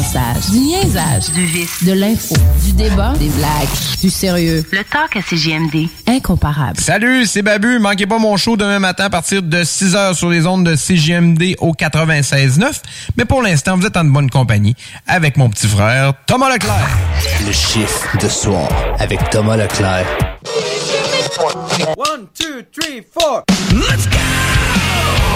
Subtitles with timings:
[0.00, 3.68] Brassage, du niaisage, du vice, de l'info, du débat, des blagues,
[4.00, 4.64] du sérieux.
[4.72, 5.88] Le talk à CGMD.
[6.06, 6.80] Incomparable.
[6.80, 7.78] Salut, c'est Babu.
[7.78, 10.74] Manquez pas mon show demain matin à partir de 6 h sur les ondes de
[10.74, 12.80] CGMD au 96.9.
[13.18, 14.74] Mais pour l'instant, vous êtes en bonne compagnie
[15.06, 16.88] avec mon petit frère Thomas Leclerc.
[17.46, 20.06] Le chiffre de soir avec Thomas Leclerc.
[21.98, 23.42] One, two, three, four.
[23.74, 25.29] Let's go!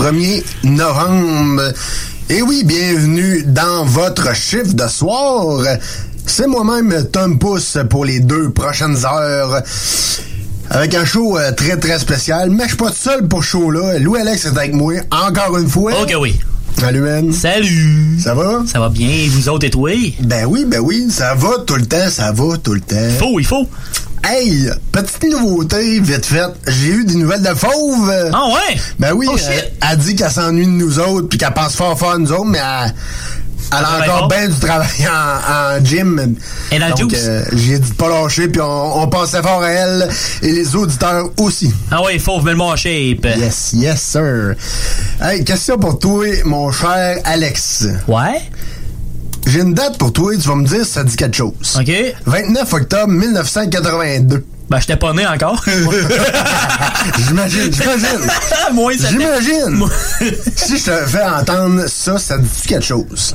[0.00, 1.74] 1er novembre.
[2.30, 5.62] Et oui, bienvenue dans votre chiffre de soir.
[6.24, 9.62] C'est moi-même Tom Pousse pour les deux prochaines heures.
[10.70, 13.98] Avec un show euh, très très spécial, mais je suis pas seul pour ce show-là.
[13.98, 15.92] Louis Alex est avec moi, encore une fois.
[16.00, 16.40] Ok, oui.
[16.78, 17.32] Salut, man.
[17.32, 18.18] Salut.
[18.20, 18.62] Ça va?
[18.66, 19.90] Ça va bien, vous autres et toi?
[20.20, 22.96] Ben oui, ben oui, ça va tout le temps, ça va tout le temps.
[23.18, 23.68] Faut, il faut.
[24.24, 26.46] Hey, petite nouveauté, vite fait.
[26.66, 28.12] J'ai eu des nouvelles de Fauve.
[28.32, 28.80] Ah ouais?
[28.98, 31.98] Ben oui, Oh, elle, elle dit qu'elle s'ennuie de nous autres puis qu'elle pense fort
[31.98, 32.94] fort à nous autres, mais elle,
[33.72, 36.36] elle a encore bien du travail en, en gym.
[36.98, 40.08] Donc, euh, j'ai dit de pas lâcher puis on, on pensait fort à elle
[40.42, 41.72] et les auditeurs aussi.
[41.90, 43.24] Ah ouais, faut, mets-le en shape.
[43.36, 44.54] Yes, yes, sir.
[45.20, 47.86] Hey, question pour toi, mon cher Alex.
[48.08, 48.42] Ouais?
[49.46, 51.54] J'ai une date pour toi, tu vas me dire si ça dit quelque chose.
[51.78, 51.90] OK.
[52.26, 54.44] 29 octobre 1982.
[54.68, 55.64] Ben, j'étais pas né encore.
[57.26, 58.30] J'imagine, j'imagine.
[58.72, 59.84] Moi, J'imagine.
[60.54, 63.34] si je te fais entendre ça, ça dit quelque chose.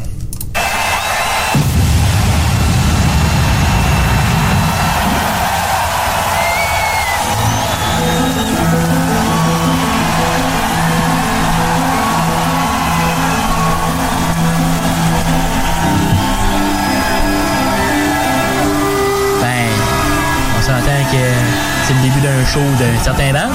[21.88, 23.54] C'est le début d'un show d'un certain band?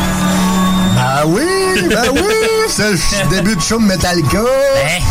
[0.95, 2.35] Ben oui, ben oui,
[2.69, 2.91] c'est
[3.25, 4.39] le début de show de Metallica.
[4.43, 5.03] Ben,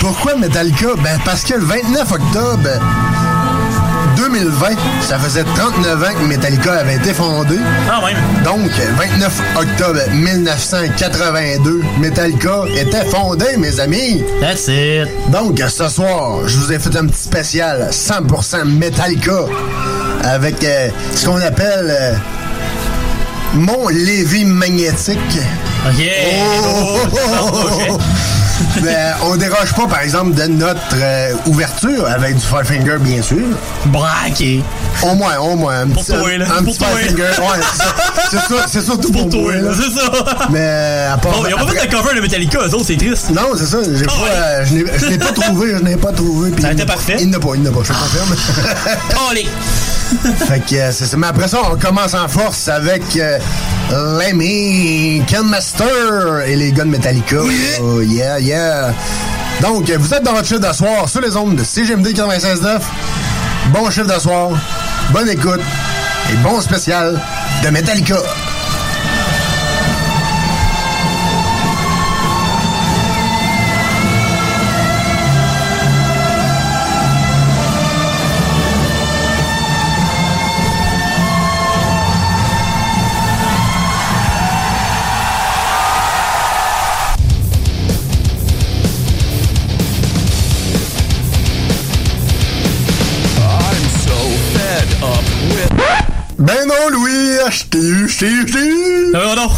[0.00, 0.88] Pourquoi Metallica?
[1.02, 2.68] Ben parce que le 29 octobre
[4.16, 4.68] 2020,
[5.02, 7.58] ça faisait 39 ans que Metallica avait été fondé.
[7.90, 8.14] ah ouais.
[8.44, 14.22] Donc, 29 octobre 1982, Metallica était fondé, mes amis.
[14.40, 15.08] That's it.
[15.30, 19.44] Donc, ce soir, je vous ai fait un petit spécial 100% Metallica
[20.22, 22.14] avec euh, ce qu'on appelle euh,
[23.54, 25.18] mon Lévis magnétique.
[25.86, 26.04] OK.
[26.64, 26.98] Oh!
[27.52, 27.98] OK.
[28.82, 33.20] Mais on déroge pas, par exemple, de notre euh, ouverture avec du Five Finger, bien
[33.22, 33.38] sûr.
[33.86, 34.62] Braqué.
[35.02, 35.80] Au moins, au moins.
[35.82, 36.46] Un Pour petit, toi, là.
[36.58, 36.88] un Pour petit toi.
[36.96, 37.22] Five Finger.
[37.22, 37.94] Ouais, c'est ça.
[38.30, 38.64] c'est ça.
[38.68, 39.70] C'est surtout pour, Pour toi, moi.
[39.70, 40.46] là, c'est ça.
[40.50, 42.96] Mais à part, Bon, ils ont pas fait de cover de Metallica, eux autres, c'est
[42.96, 43.30] triste.
[43.30, 43.78] Non, c'est ça.
[43.82, 44.30] J'ai Ah pas, ouais.
[44.32, 45.72] euh, je n'ai- pas trouvé.
[45.76, 46.50] Je n'ai pas trouvé.
[46.60, 47.16] Ça a été parfait.
[47.20, 47.50] Il n'a pas.
[47.56, 47.80] Il n'a pas.
[47.82, 48.34] Je te confirme.
[49.30, 49.48] Allez.
[50.46, 51.16] fait que euh, c'est ça.
[51.16, 53.38] Mais après ça, on commence en force avec euh,
[53.90, 57.36] Lemmy, Ken Master et les gars de Metallica.
[57.80, 58.94] Oh, yeah, yeah.
[59.60, 62.80] Donc, vous êtes dans votre chiffre de soir sur les ondes de CGMD 96.9.
[63.72, 64.50] Bon chiffre de soir,
[65.10, 65.60] bonne écoute
[66.32, 67.20] et bon spécial
[67.62, 68.16] de Metallica.
[97.54, 99.10] Je t'ai eu, je t'ai eu, je t'ai eu.
[99.12, 99.50] Non, non.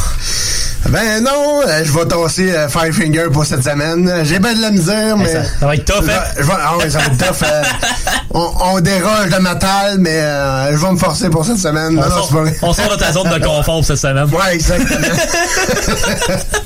[0.89, 4.21] Ben non, euh, je vais tasser euh, Five Finger pour cette semaine.
[4.23, 5.33] J'ai bien de la misère, mais...
[5.33, 6.21] ça- ça va être tough, hein?
[6.39, 7.43] Je vais- ah ouais, ça va être tough.
[7.43, 7.63] euh,
[8.31, 11.95] on, on déroge de métal, mais euh, je vais me forcer pour cette semaine.
[11.95, 12.57] Non, On, non, sort, pas vrai.
[12.63, 14.27] on sort de ta zone de confort cette semaine.
[14.33, 15.01] Ouais, exactement.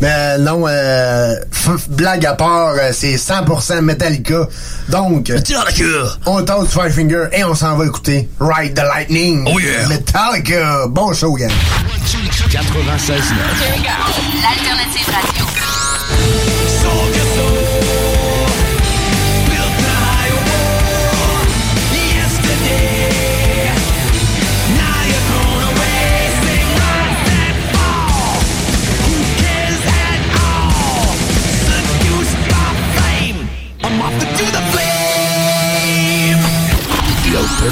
[0.00, 1.36] Mais non, euh,
[1.88, 4.48] blague à part, euh, c'est 100% Metallica.
[4.88, 9.44] Donc, euh, on tente Five Finger et on s'en va écouter Ride the Lightning.
[9.46, 9.88] Oh yeah.
[9.88, 10.86] Metallica.
[10.88, 11.50] Bon show, gang.
[12.50, 13.22] 96.9.
[14.42, 15.43] L'alternative radio.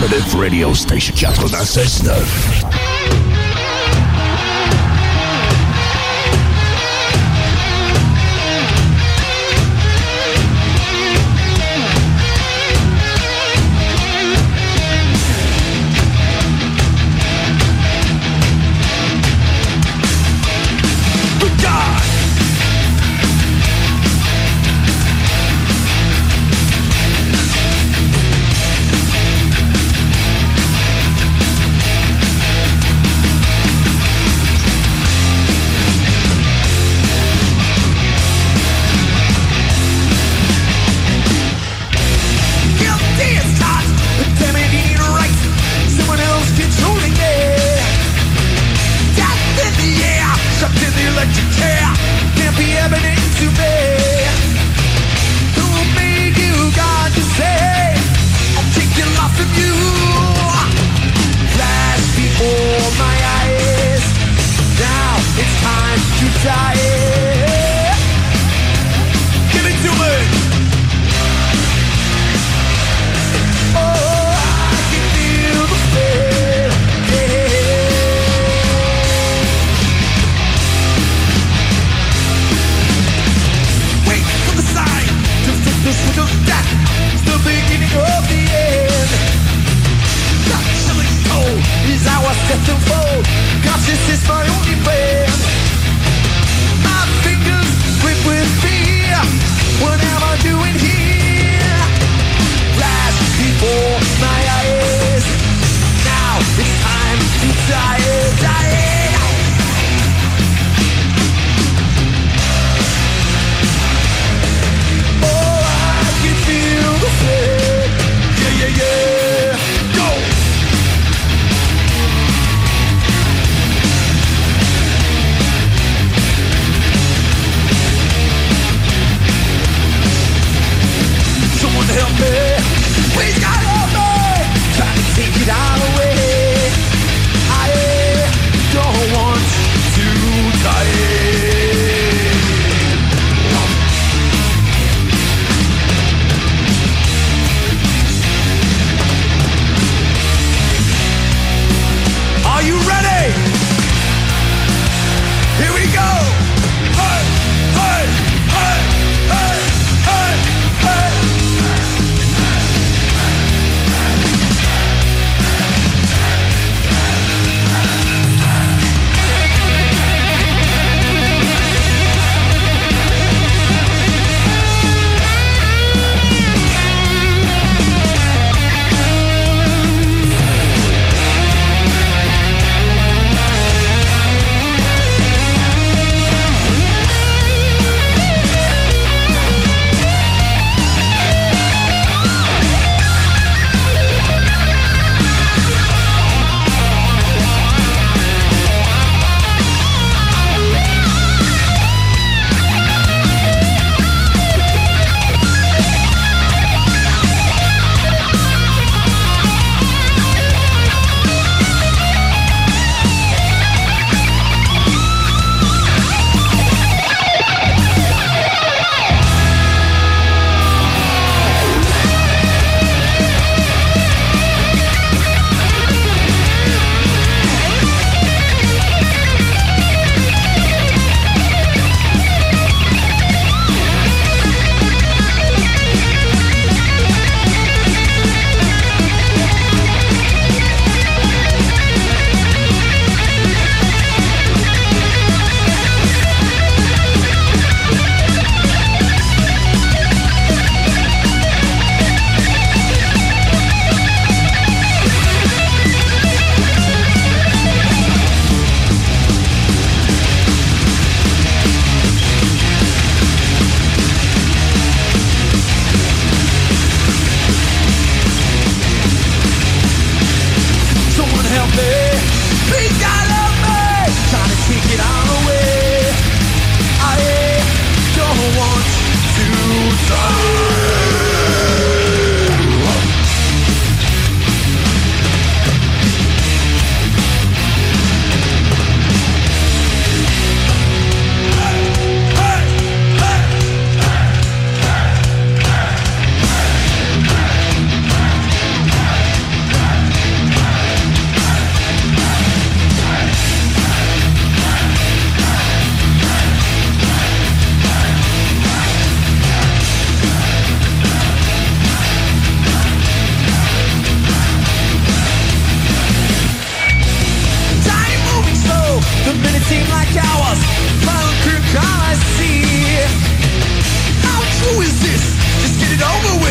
[0.02, 2.61] Alternative radio station 96.9.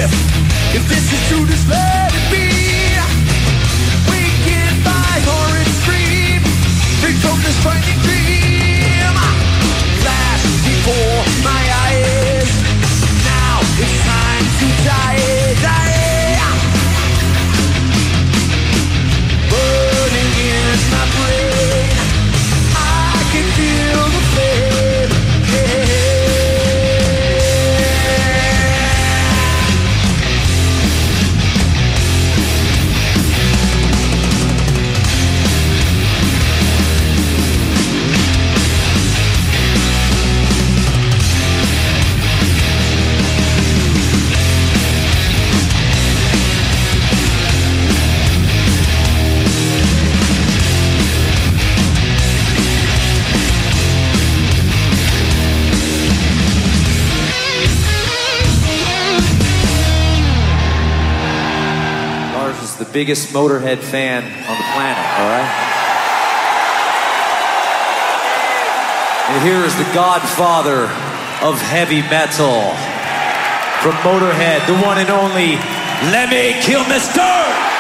[0.02, 0.76] with.
[0.76, 2.48] If this is true, just let it be.
[4.10, 6.42] We can fight or extreme.
[7.02, 8.11] Free from this fighting.
[63.02, 65.50] biggest Motorhead fan on the planet, all right?
[69.32, 70.84] And here is the godfather
[71.42, 72.62] of heavy metal
[73.82, 75.56] from Motorhead, the one and only
[76.14, 77.71] Lemmy Kilmister!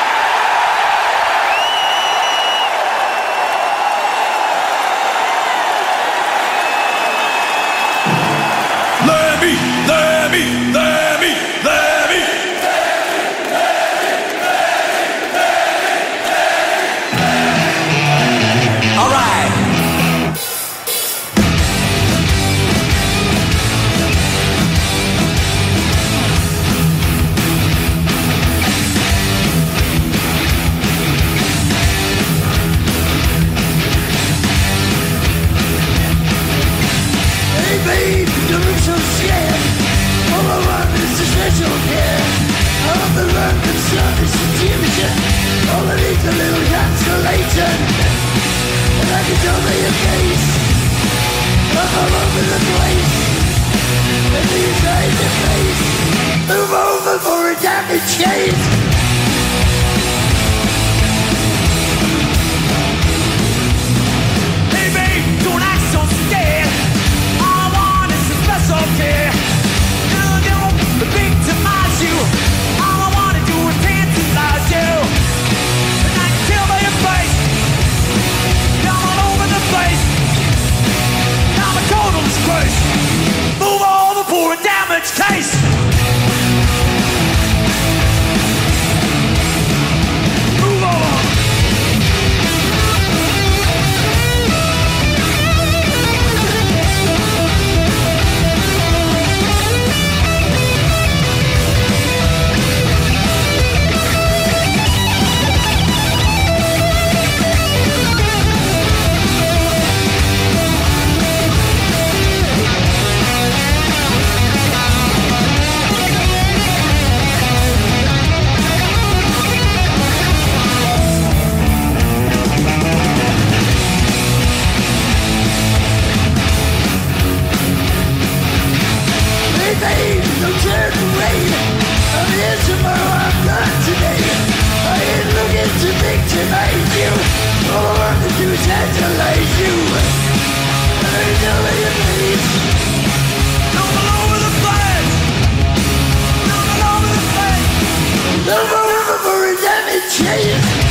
[150.24, 150.91] cheio.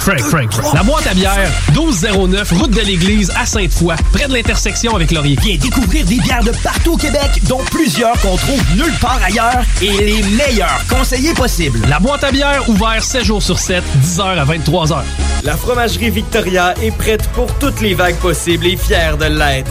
[0.00, 0.74] Frank, Frank, Frank.
[0.74, 5.36] La boîte à bière, 1209, route de l'église à Sainte-Foy, près de l'intersection avec Laurier.
[5.42, 9.62] Viens découvrir des bières de partout au Québec, dont plusieurs qu'on trouve nulle part ailleurs
[9.82, 11.80] et les meilleurs conseillers possibles.
[11.86, 15.02] La boîte à bière, ouvert 7 jours sur 7, 10h à 23h.
[15.44, 19.70] La fromagerie Victoria est prête pour toutes les vagues possibles et fière de l'être.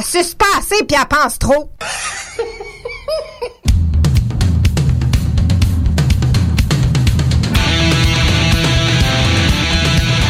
[0.00, 1.70] Elle suce pas assez puis elle pense trop.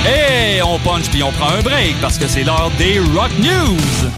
[0.04, 4.10] hey, on punch puis on prend un break parce que c'est l'heure des Rock News.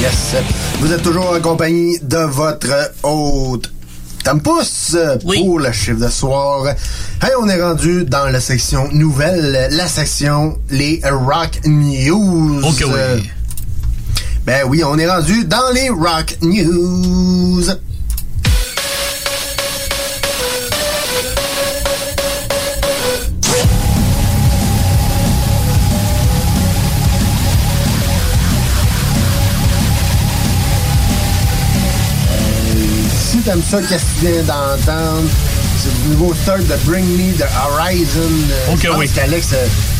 [0.00, 0.36] Yes.
[0.78, 3.75] Vous êtes toujours en compagnie de votre hôte
[4.26, 6.66] Tampus euh, pour le chiffre de soir.
[7.22, 12.60] Hey, on est rendu dans la section nouvelle, la section les Rock News.
[12.64, 12.92] Ok, oui.
[12.92, 13.18] Euh,
[14.44, 17.62] Ben oui, on est rendu dans les Rock News.
[33.46, 35.28] T'aimes ça, qu'est-ce que tu viens d'entendre?
[35.78, 38.20] C'est du nouveau start de Bring Me the Horizon.
[38.50, 39.08] Euh, Ok, oui.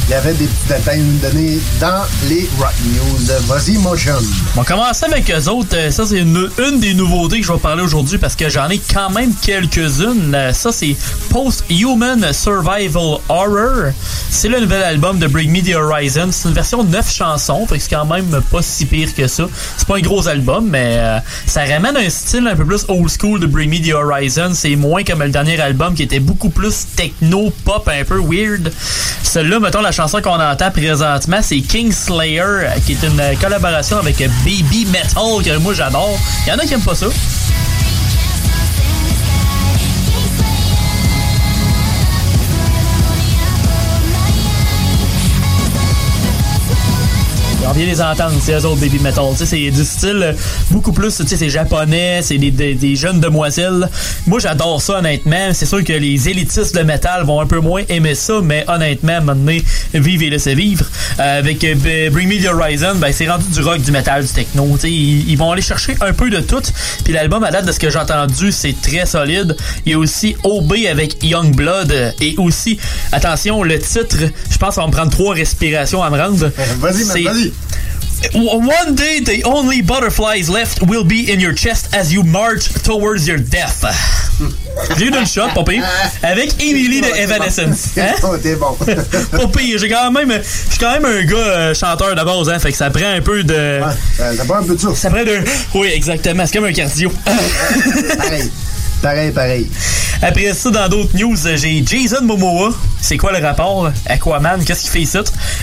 [0.09, 3.33] Il y avait des petits détails à dans les Rock News.
[3.47, 4.15] Vas-y, Motion.
[4.57, 5.75] On va commencer avec eux autres.
[5.77, 8.79] Euh, Ça, c'est une, des nouveautés que je vais parler aujourd'hui parce que j'en ai
[8.79, 10.33] quand même quelques-unes.
[10.33, 10.95] Euh, Ça, c'est
[11.31, 13.93] Post-Human Survival Horror.
[14.31, 16.29] C'est le nouvel album de Bring Me the Horizon.
[16.31, 19.27] C'est une version de 9 chansons, fait que c'est quand même pas si pire que
[19.27, 19.47] ça.
[19.77, 23.11] C'est pas un gros album, mais euh, ça ramène un style un peu plus old
[23.11, 24.53] school de Bring Me the Horizon.
[24.55, 28.71] C'est moins comme le dernier album qui était beaucoup plus techno, pop, un peu weird.
[29.25, 34.21] Celle-là, mettons, la chanson qu'on entend présentement, c'est Kingslayer, euh, qui est une collaboration avec
[34.21, 36.19] euh, Baby Metal, que moi j'adore.
[36.47, 37.07] Il y en a qui aiment pas ça.
[47.77, 49.25] Vient les entendre, c'est eux autres Baby Metal.
[49.33, 50.33] Tu sais, c'est du style euh,
[50.71, 53.89] beaucoup plus, tu sais, c'est japonais, c'est des, des- des jeunes demoiselles.
[54.27, 55.51] Moi, j'adore ça, honnêtement.
[55.53, 59.13] C'est sûr que les élitistes de métal vont un peu moins aimer ça, mais honnêtement,
[59.13, 59.63] à un moment donné,
[59.95, 60.85] vive et laissez vivre.
[61.21, 64.33] Euh, avec euh, Bring Me The Horizon, ben, c'est rendu du rock, du métal, du
[64.33, 64.69] techno.
[64.75, 66.63] Tu sais, ils, ils vont aller chercher un peu de tout.
[67.05, 69.57] Puis l'album, à date de ce que j'ai entendu, c'est très solide.
[69.85, 72.79] Il y a aussi OB avec Young Blood et aussi,
[73.13, 74.17] attention, le titre,
[74.51, 76.51] je pense qu'on va me prendre trois respirations à me rendre.
[76.81, 77.53] Vas-y, vas-y.
[78.35, 83.29] One day, the only butterflies left will be in your chest as you march towards
[83.29, 83.85] your death.
[84.97, 85.85] J'ai eu une shot, pas pire,
[86.23, 87.89] avec Emily de Evanescence.
[87.97, 88.39] Hein?
[88.43, 88.73] T'es bon.
[88.75, 92.49] Pas pire, j'ai quand même, je suis quand même un gars euh, chanteur de base,
[92.49, 93.81] hein, fait que ça prend un peu de.
[94.17, 94.95] ça, prend un peu de ça.
[94.95, 95.41] Ça prend de.
[95.75, 97.11] Oui, exactement, c'est comme un cardio.
[98.19, 98.51] pareil,
[99.03, 99.71] pareil, pareil.
[100.23, 102.71] Après ça, dans d'autres news, j'ai Jason Momoa.
[103.01, 103.91] C'est quoi le rapport?
[104.07, 105.19] Aquaman, qu'est-ce qu'il fait ici?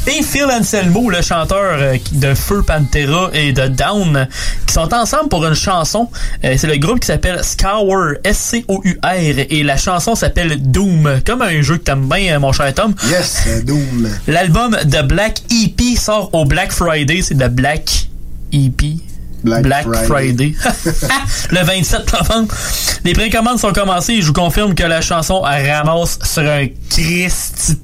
[0.07, 4.27] Et Phil Anselmo, le chanteur euh, de Feu Pantera et de Down,
[4.67, 6.09] qui sont ensemble pour une chanson.
[6.45, 11.61] Euh, c'est le groupe qui s'appelle Scour, S-C-O-U-R, et la chanson s'appelle Doom, comme un
[11.61, 12.93] jeu que t'aimes bien, euh, mon cher Tom.
[13.09, 14.09] Yes, euh, Doom.
[14.27, 18.07] L'album de Black EP sort au Black Friday, c'est de Black
[18.51, 18.97] EP.
[19.43, 20.55] Black Friday.
[21.51, 22.55] le 27 novembre.
[23.03, 27.77] Les précommandes sont commencées et je vous confirme que la chanson ramasse sur un Christi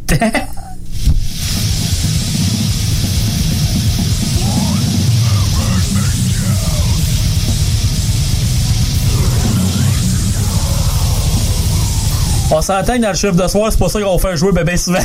[12.51, 14.75] On s'entend que dans le chiffre de soir, c'est pas ça qu'on faire jouer bébé
[14.75, 14.99] souvent.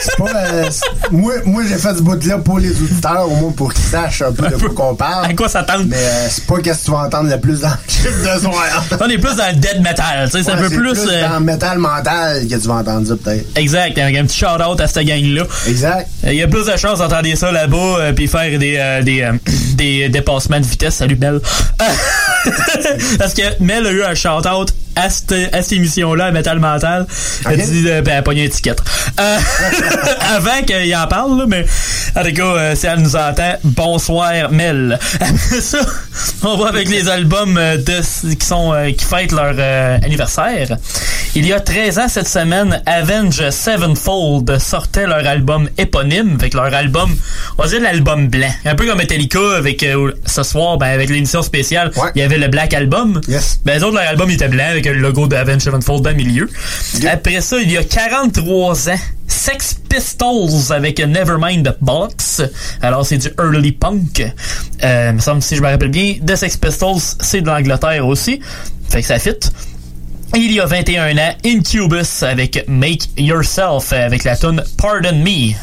[0.00, 0.70] C'est pas, euh,
[1.10, 4.30] moi, moi j'ai fait ce bout-là pour les auditeurs, au moins pour qu'ils sachent un
[4.32, 5.26] peu de quoi qu'on parle.
[5.26, 5.84] À quoi s'attendre?
[5.88, 8.40] Mais euh, c'est pas qu'est-ce que tu vas entendre le plus dans le chiffre de
[8.40, 8.84] soir.
[9.00, 10.96] On est plus dans le dead metal, tu sais, c'est un peu plus.
[11.08, 13.58] euh, dans le métal mental que tu vas entendre ça, peut-être.
[13.58, 15.42] Exact, avec un petit shout-out à cette gang-là.
[15.66, 16.08] Exact.
[16.22, 19.28] Il y a plus de chances d'entendre ça là-bas puis faire des, des,
[19.74, 20.94] des dépassements de vitesse.
[20.94, 21.40] Salut Mel.
[23.18, 27.06] Parce que Mel a eu un shout-out à cette, à cette émission-là, à Metal Mental.
[27.46, 27.70] Elle a Ok.
[27.70, 28.80] dit, euh, ben, elle a pogné une étiquette.
[29.20, 29.38] Euh,
[30.36, 31.64] avant qu'il en parle, là, mais
[32.16, 34.98] en tout cas, euh, si elle nous entend, bonsoir Mel.
[35.20, 35.78] Après ça,
[36.42, 39.54] on va avec les albums de, qui sont qui fêtent leur
[40.04, 40.76] anniversaire.
[41.34, 46.72] Il y a 13 ans cette semaine, Avenge Sevenfold sortait leur album éponyme, avec leur
[46.74, 47.14] album,
[47.58, 48.50] on va dire l'album blanc.
[48.64, 49.84] Un peu comme Metallica avec
[50.26, 53.20] ce soir, ben, avec l'émission spéciale, il y avait le Black Album.
[53.64, 56.48] Ben, les autres, leur album était blanc avec le logo d'Avenge Sevenfold dans le milieu.
[57.08, 58.96] Après ça, il y a 43 ans,
[59.26, 62.42] Sex Pistols avec Nevermind the Box.
[62.82, 64.24] Alors, c'est du early punk.
[64.82, 68.40] Euh, me semble, si je me rappelle bien, The Sex Pistols, c'est de l'Angleterre aussi.
[68.88, 69.32] Fait que ça fit.
[70.36, 75.54] Il y a 21 ans, Incubus avec Make Yourself avec la tune Pardon Me.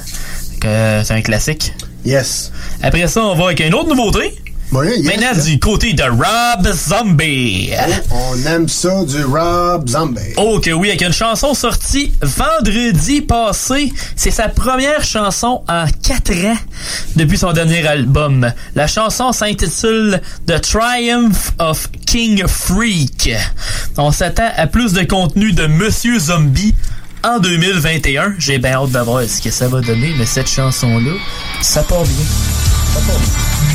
[0.65, 1.71] Euh, C'est un classique.
[2.03, 2.51] Yes.
[2.81, 4.33] Après ça, on va avec une autre nouveauté.
[4.71, 5.45] Maintenant, yes.
[5.45, 7.71] du côté de Rob Zombie.
[8.11, 10.33] On aime ça du Rob Zombie.
[10.37, 13.93] Oh que oui, avec une chanson sortie vendredi passé.
[14.15, 16.57] C'est sa première chanson en 4 ans
[17.15, 18.51] depuis son dernier album.
[18.75, 23.31] La chanson s'intitule The Triumph of King Freak.
[23.97, 26.73] On s'attend à plus de contenu de Monsieur Zombie
[27.23, 28.33] en 2021.
[28.39, 31.13] J'ai bien hâte de voir ce que ça va donner, mais cette chanson-là,
[31.61, 32.25] ça part bien.
[32.93, 33.74] Ça part bien.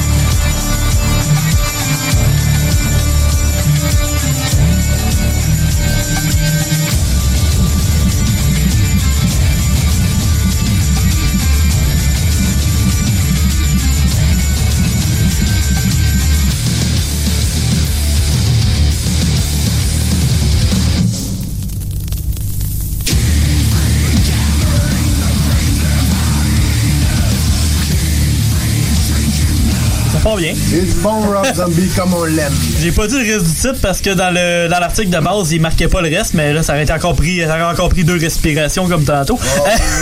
[30.39, 32.53] C'est du bon Rob Zombie comme on l'aime.
[32.79, 35.51] J'ai pas dit le reste du titre parce que dans le dans l'article de base,
[35.51, 37.89] il marquait pas le reste, mais là, ça aurait été encore pris, ça aurait encore
[37.89, 39.37] pris deux respirations comme tantôt.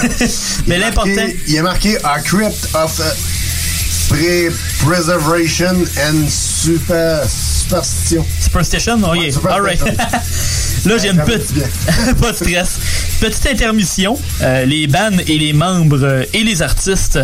[0.67, 1.27] mais l'important.
[1.47, 7.23] Il est marqué A Crypt of uh, Pre-Preservation and Super
[7.69, 8.25] Superstition.
[8.39, 9.03] Superstition?
[9.03, 9.31] Oh yeah.
[9.31, 9.51] Superstition.
[9.51, 9.81] Alright.
[10.85, 12.15] Là, j'ai une petite.
[12.21, 12.79] pas de stress.
[13.19, 14.17] Petite intermission.
[14.41, 17.19] Euh, les bands et les membres euh, et les artistes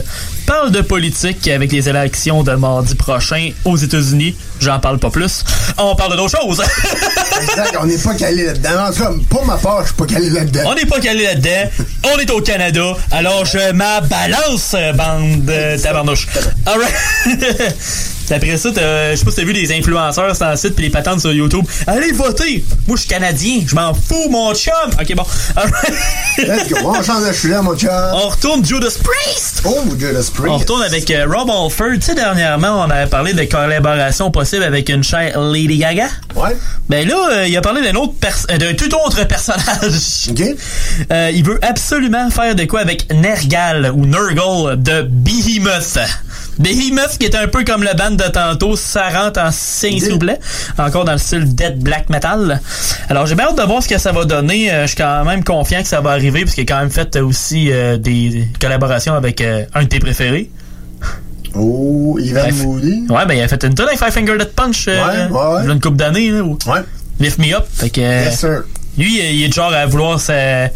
[0.45, 4.35] parlent de politique avec les élections de mardi prochain aux États-Unis.
[4.59, 5.45] J'en parle pas plus.
[5.77, 6.61] On parle d'autres choses.
[7.41, 8.87] Exact, on n'est pas calé là-dedans.
[8.87, 10.63] En tout cas, pour ma part, je suis pas calé là-dedans.
[10.65, 11.69] On n'est pas calé là-dedans.
[12.13, 12.93] On est au Canada.
[13.11, 16.27] Alors, je ma balance, bande de tabarnouche.
[16.65, 16.93] Alright.
[18.31, 20.85] Après ça, t'as- je sais pas si t'as vu les influenceurs sur le site puis
[20.85, 21.65] les patentes sur YouTube.
[21.87, 22.63] Allez voter!
[22.87, 23.61] Moi, je suis Canadien.
[23.67, 24.73] Je m'en fous, mon chum!
[24.99, 25.23] Ok, bon.
[26.37, 26.77] Let's go.
[26.83, 27.89] On change de sujet, mon chum.
[28.13, 29.61] On retourne Judas Priest!
[29.65, 30.47] Oh, Judas Priest.
[30.49, 31.93] On retourne avec euh, Rob Alford.
[31.95, 36.07] Tu sais, dernièrement, on avait parlé de collaboration possible avec une chère Lady Gaga.
[36.35, 36.55] Ouais.
[36.89, 38.13] Ben là, euh, il a parlé d'un autre
[38.51, 40.29] euh, d'un tout autre personnage.
[41.11, 45.97] Euh, il veut absolument faire de quoi avec Nergal ou Nurgle de Behemoth.
[46.59, 50.13] Behemoth qui est un peu comme le band de tantôt, ça rentre en signe s'il
[50.13, 50.39] vous plaît.
[50.77, 52.61] Encore dans le style Dead Black Metal.
[53.09, 54.71] Alors j'ai bien hâte de voir ce que ça va donner.
[54.73, 56.89] Euh, je suis quand même confiant que ça va arriver parce qu'il a quand même
[56.91, 60.49] fait aussi euh, des collaborations avec euh, un de tes préférés.
[61.55, 62.51] Oh, Ivan.
[62.51, 63.03] Moody.
[63.09, 65.59] Ouais, ben il a fait une tonne avec Five Finger Death Punch Ouais, ouais, ouais.
[65.63, 66.29] il y a une couple d'années.
[66.31, 66.81] là, où- Ouais.
[67.19, 67.65] Lift Me Up.
[67.73, 68.63] Fait que, Yes, sir.
[68.97, 70.69] Lui, il est genre à vouloir s'a-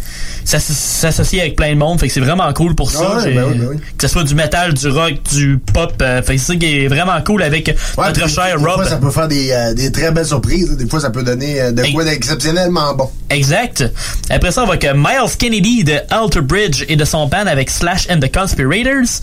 [0.45, 1.99] s'a- s'associer avec plein de monde.
[1.99, 3.15] Fait que c'est vraiment cool pour ça.
[3.17, 3.77] Ouais, J'ai- ben oui, ben oui.
[3.97, 5.93] Que ce soit du metal, du rock, du pop.
[6.01, 8.65] euh, fait que c'est ça qui est vraiment cool avec Ouais, notre puis cher des
[8.65, 8.75] Rob.
[8.75, 10.75] fois, ça peut faire des, euh, des très belles surprises.
[10.77, 13.09] Des fois, ça peut donner euh, de quoi d'exceptionnellement bon.
[13.29, 13.83] Exact.
[14.29, 17.45] Après ça, on va avec euh, Miles Kennedy de Alter Bridge et de son band
[17.47, 19.21] avec Slash and the Conspirators.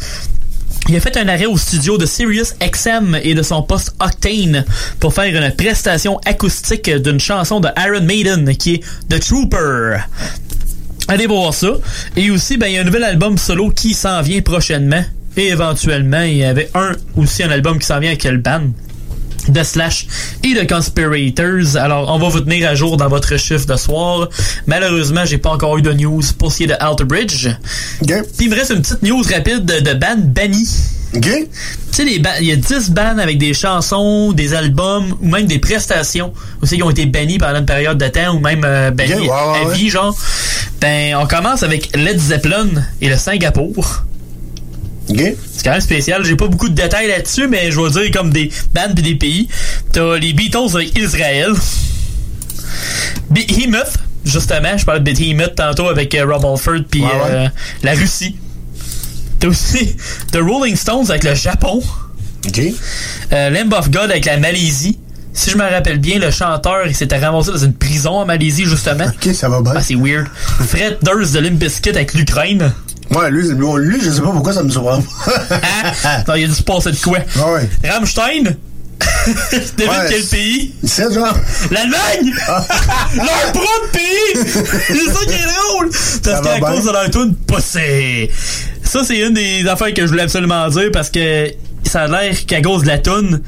[0.88, 4.64] Il a fait un arrêt au studio de Sirius XM et de son poste Octane
[5.01, 9.96] pour faire une prestation acoustique d'une chanson de Iron Maiden qui est The Trooper.
[11.09, 11.72] Allez voir ça.
[12.16, 15.05] Et aussi, ben, il y a un nouvel album solo qui s'en vient prochainement.
[15.37, 18.70] Et éventuellement, il y avait un aussi un album qui s'en vient avec le band
[19.49, 20.07] de Slash
[20.43, 21.77] et de Conspirators.
[21.77, 24.29] Alors, on va vous tenir à jour dans votre chiffre de soir.
[24.67, 27.49] Malheureusement, j'ai pas encore eu de news pour ce qui est de Alter Bridge.
[28.07, 30.69] Puis il me reste une petite news rapide de, de band banni.
[31.15, 31.23] OK.
[31.23, 31.49] Tu
[31.91, 32.05] sais,
[32.41, 36.33] il y a 10 bands avec des chansons, des albums ou même des prestations
[36.63, 39.31] aussi qui ont été bannis pendant une période de temps ou même euh, bannis ouais,
[39.31, 40.17] à vie, genre.
[40.81, 42.69] Ben, on commence avec Led Zeppelin
[43.01, 44.03] et le Singapour.
[45.09, 46.25] C'est quand même spécial.
[46.25, 49.14] J'ai pas beaucoup de détails là-dessus, mais je vais dire comme des bandes pis des
[49.14, 49.49] pays.
[49.92, 51.53] T'as les Beatles avec Israël.
[53.31, 54.77] Behemoth, justement.
[54.77, 57.31] Je parlais de Behemoth tantôt avec euh, Rob Alford puis Ouais, ouais.
[57.31, 57.49] euh,
[57.83, 58.37] la Russie.
[59.38, 59.97] T'as aussi
[60.33, 61.83] The Rolling Stones avec le Japon.
[63.33, 64.99] Euh, Lamb of God avec la Malaisie.
[65.33, 68.64] Si je me rappelle bien, le chanteur, il s'était ramassé dans une prison en Malaisie,
[68.64, 69.05] justement.
[69.07, 69.73] Ok, ça va bien.
[69.77, 70.27] Ah, c'est weird.
[70.66, 72.73] Fred Durst de Limp Bizkit avec l'Ukraine.
[73.14, 74.99] Ouais, lui, lui, lui, je sais pas pourquoi ça me surprend.
[76.29, 77.19] Non, il a dû se passer de quoi?
[77.19, 77.69] ouais.
[77.88, 78.57] Rammstein?
[79.77, 80.75] Devine Ouais, quel pays?
[80.85, 81.37] C'est genre.
[81.71, 82.33] L'Allemagne!
[83.16, 84.35] leur propre pays!
[84.35, 85.90] C'est ça qui est drôle!
[86.25, 88.31] Parce qu'à cause de leur tune, c'est.
[88.83, 91.51] Ça, c'est une des affaires que je voulais absolument dire parce que
[91.85, 93.42] ça a l'air qu'à cause de la tune,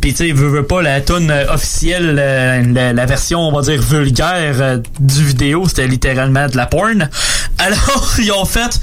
[0.00, 3.52] pis tu sais, veut, veut pas la tune euh, officielle, euh, la, la version, on
[3.52, 7.08] va dire, vulgaire euh, du vidéo, c'était littéralement de la porn.
[7.60, 8.80] Alors, ils ont fait.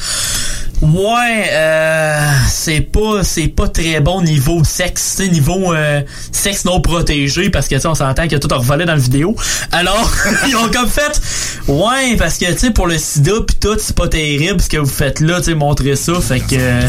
[0.80, 7.50] Ouais, euh, c'est pas c'est pas très bon niveau sexe, niveau euh, sexe non protégé
[7.50, 9.36] parce que tu sais, on s'entend que tout a revolé dans la vidéo.
[9.72, 10.12] Alors,
[10.48, 11.20] ils ont comme fait
[11.68, 14.78] ouais parce que tu sais pour le sida pis tout, c'est pas terrible ce que
[14.78, 16.82] vous faites là, tu sais montrer ça, fait que euh,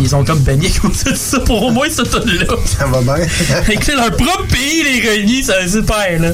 [0.00, 2.56] ils ont comme cause de ça pour au moins ce ton là.
[2.64, 3.26] Ça va bien.
[3.82, 6.32] C'est leur propre pays les renies, ça c'est super là.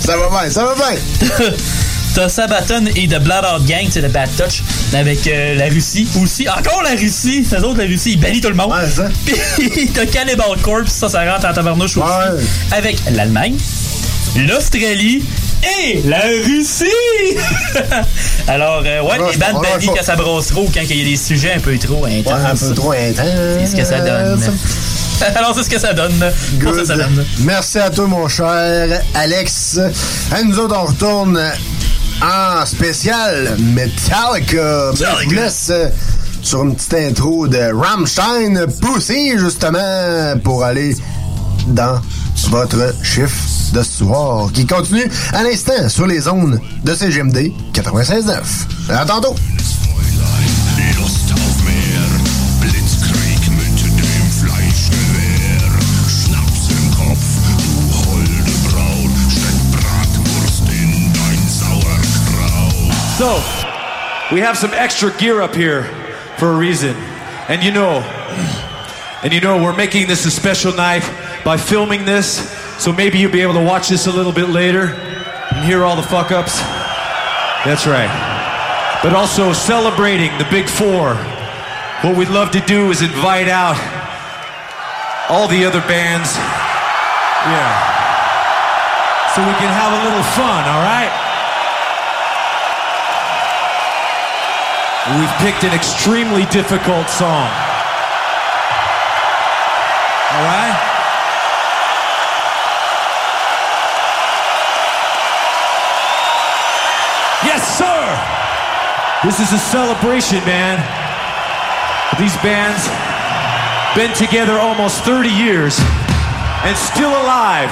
[0.00, 0.98] ça va bien, ça va bien.
[2.16, 4.62] T'as Sabaton et The Blood Out Gang, c'est le Bad Touch,
[4.94, 6.08] avec euh, la Russie.
[6.22, 7.46] Aussi, encore la Russie!
[7.52, 8.72] Les autres, la Russie, ils bannissent tout le monde.
[9.58, 12.46] Puis t'as Cannibal Corpse, ça, ça rentre en tabarnouche aussi.
[12.72, 13.56] Avec l'Allemagne,
[14.34, 15.24] l'Australie,
[15.82, 16.86] Et la Russie!
[18.48, 21.02] Alors, euh, ouais, les bandes on va- bandit quand ça brosse trop, quand il y
[21.02, 22.32] a des sujets un peu trop intenses.
[22.32, 23.26] Ouais, un peu trop intense.
[23.60, 24.40] C'est ce que ça donne.
[25.36, 26.18] Alors, c'est ce que ça donne.
[26.62, 26.86] Pour ça, Good.
[26.86, 27.26] ça donne.
[27.40, 29.80] Merci à toi, mon cher Alex.
[30.30, 31.40] À nous autres, on retourne
[32.22, 34.92] en spécial Metallica.
[34.94, 35.88] Je vous laisse euh,
[36.42, 40.96] sur une petite intro de Rammstein Pussy, justement, pour aller
[41.68, 42.00] dans
[42.48, 48.32] votre chiffre de ce soir, qui continue à l'instant sur les zones de CGMD 96.9.
[48.90, 49.34] À tantôt!
[63.16, 63.40] So,
[64.30, 65.84] we have some extra gear up here
[66.36, 66.94] for a reason.
[67.48, 68.00] And you know,
[69.22, 71.00] and you know, we're making this a special night
[71.42, 72.50] by filming this.
[72.78, 75.96] So maybe you'll be able to watch this a little bit later and hear all
[75.96, 76.60] the fuck ups.
[77.64, 78.12] That's right.
[79.02, 81.14] But also celebrating the big four.
[82.04, 83.80] What we'd love to do is invite out
[85.30, 86.36] all the other bands.
[87.48, 87.96] Yeah.
[89.32, 91.25] So we can have a little fun, all right?
[95.14, 97.46] We've picked an extremely difficult song.
[100.34, 100.74] All right?
[107.46, 108.02] Yes, sir!
[109.22, 110.82] This is a celebration, man.
[112.18, 112.82] These bands
[113.94, 115.78] been together almost 30 years
[116.66, 117.70] and still alive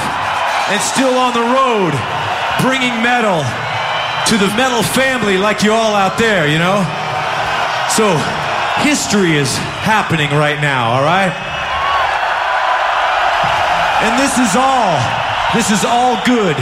[0.70, 1.90] and still on the road
[2.62, 3.42] bringing metal
[4.30, 7.03] to the metal family like you all out there, you know?
[7.90, 8.16] So,
[8.82, 11.32] history is happening right now, all right?
[14.04, 14.98] And this is all,
[15.54, 16.56] this is all good.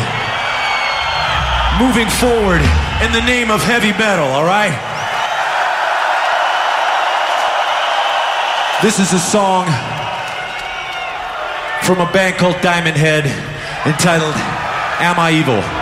[1.80, 2.60] Moving forward
[3.02, 4.76] in the name of heavy metal, all right?
[8.82, 9.66] This is a song
[11.82, 13.26] from a band called Diamond Head
[13.86, 14.34] entitled
[15.00, 15.81] Am I Evil?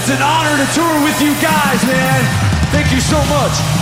[0.00, 2.24] It's an honor to tour with you guys, man.
[2.72, 3.79] Thank you so much.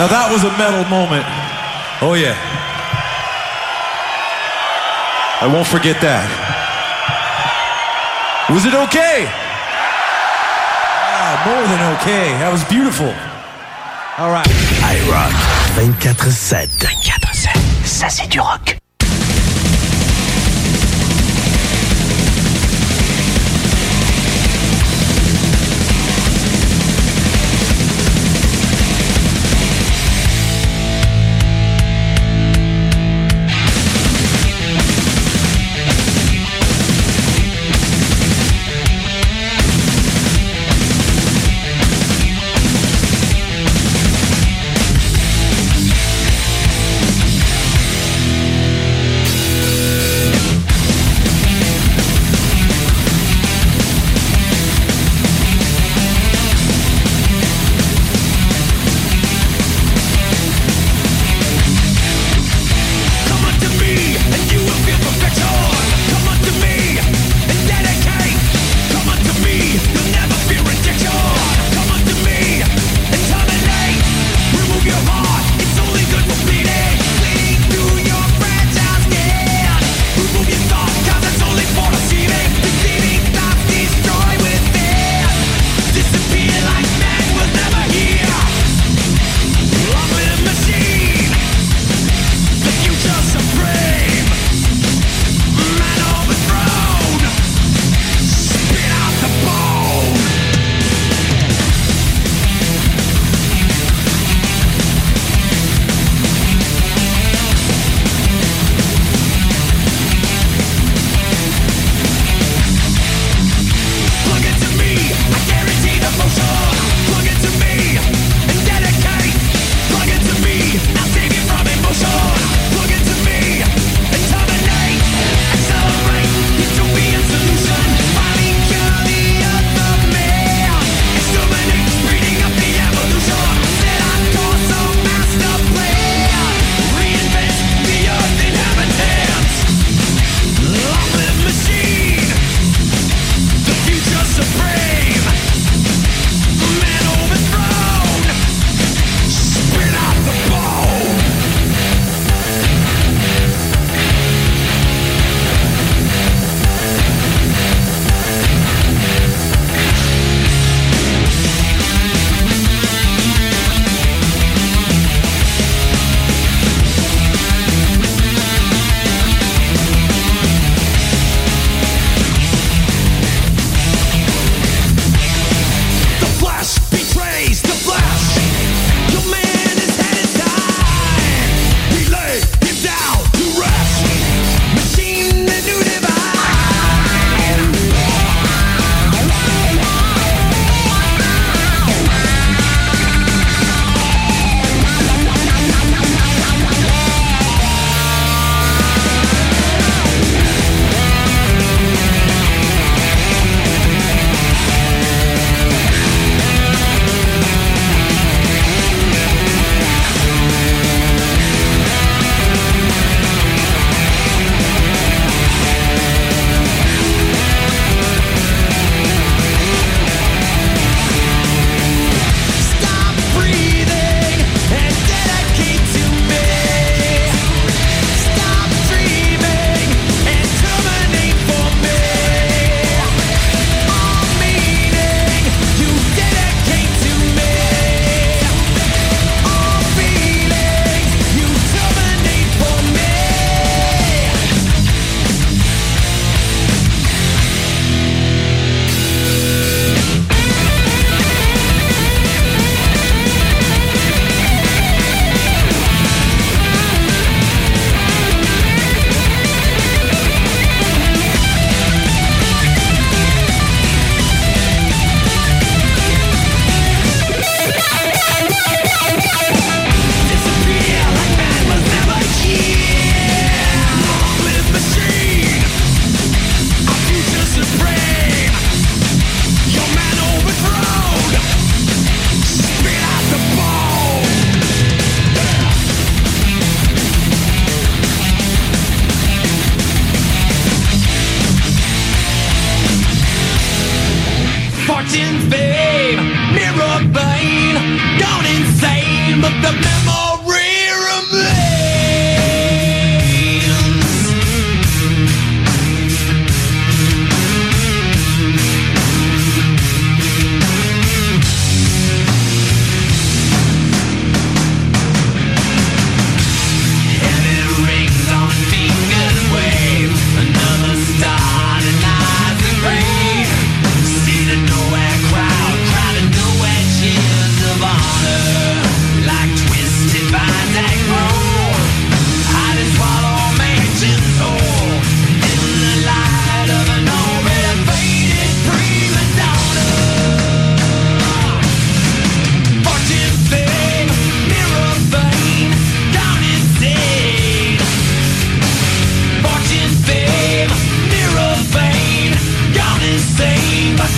[0.00, 1.26] Now that was a metal moment.
[2.00, 2.32] Oh yeah.
[5.42, 6.24] I won't forget that.
[8.48, 9.28] Was it okay?
[11.04, 12.32] Ah, more than okay.
[12.40, 13.12] That was beautiful.
[14.16, 14.48] All right.
[14.88, 15.36] iRock
[15.76, 16.80] 24-7.
[16.80, 17.84] 24-7.
[17.84, 18.79] Ça, c'est du rock.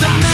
[0.05, 0.32] I'm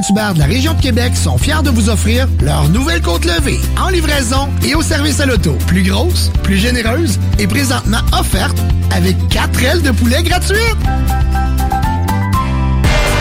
[0.00, 3.60] Saint-Hubert de la région de Québec sont fiers de vous offrir leur nouvelle côte levée
[3.78, 5.52] en livraison et au service à l'auto.
[5.66, 8.56] Plus grosse, plus généreuse et présentement offerte
[8.92, 10.56] avec 4 ailes de poulet gratuites.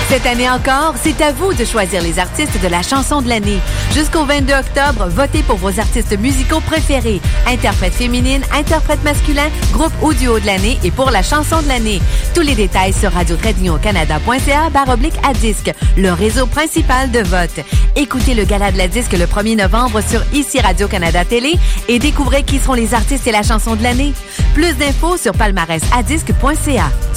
[0.10, 3.60] Cette année encore, c'est à vous de choisir les artistes de la chanson de l'année.
[3.94, 7.22] Jusqu'au 22 octobre, votez pour vos artistes musicaux préférés.
[7.46, 12.02] Interprète féminine, interprète masculin, groupe ou duo de l'année et pour la chanson de l'année.
[12.34, 17.64] Tous les détails sur radio-canada.ca baroblique à disque, le réseau principal de vote.
[17.96, 21.54] Écoutez le gala de la disque le 1er novembre sur ici Radio-Canada Télé
[21.88, 24.14] et découvrez qui seront les artistes et la chanson de l'année.
[24.56, 26.90] Plus d'infos sur palmarèsadisque.ca.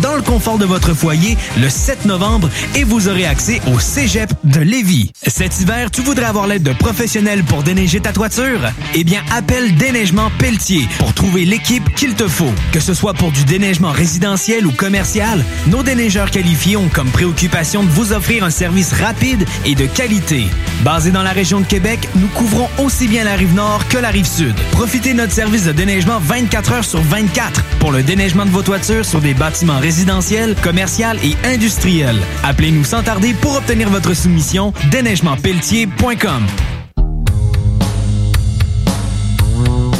[0.00, 4.30] dans le confort de votre foyer le 7 novembre et vous aurez accès au Cégep
[4.44, 5.10] de Lévis.
[5.26, 8.60] Cet hiver, tu voudrais avoir l'aide de professionnels pour déneiger ta toiture?
[8.94, 12.52] Eh bien, appelle Déneigement Pelletier pour trouver l'équipe qu'il te faut.
[12.72, 17.82] Que ce soit pour du déneigement résidentiel ou commercial, nos déneigeurs qualifiés ont comme préoccupation
[17.82, 20.44] de vous offrir un service rapide et de qualité.
[20.84, 24.10] Basé dans la région de Québec, nous couvrons aussi bien la rive nord que la
[24.10, 24.54] rive sud.
[24.72, 28.62] Profitez de notre service de déneigement 24 heures sur 24 pour le déneigement de vos
[28.62, 32.20] toitures sur des bâtiments résidentiels, commerciaux et industriels.
[32.44, 36.46] Appelez-nous sans tarder pour obtenir votre soumission déneigementpelletier.com.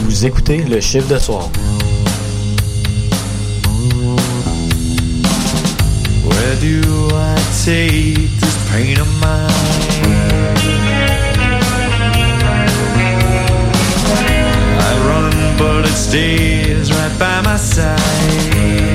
[0.04, 1.48] Vous écoutez le chiffre de soir.
[6.24, 7.34] Where do I
[7.64, 9.50] take this pain of mine?
[14.78, 18.93] I run, but it stays right by my side.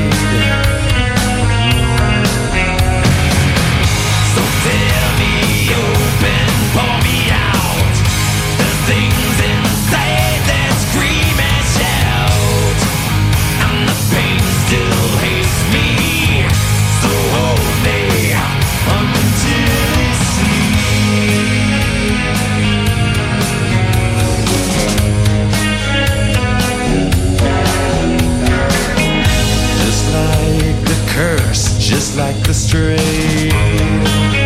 [31.90, 34.39] Just like the stray.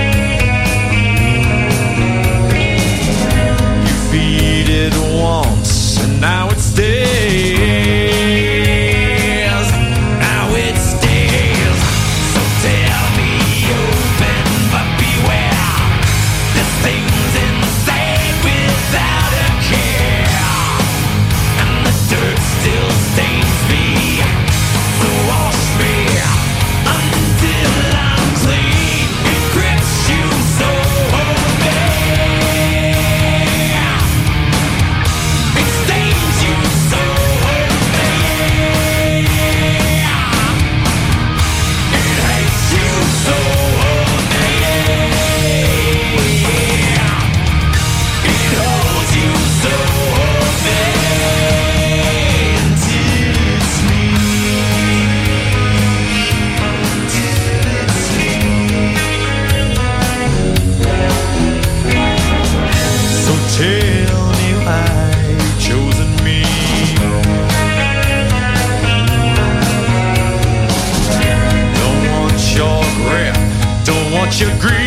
[74.43, 74.82] your grief.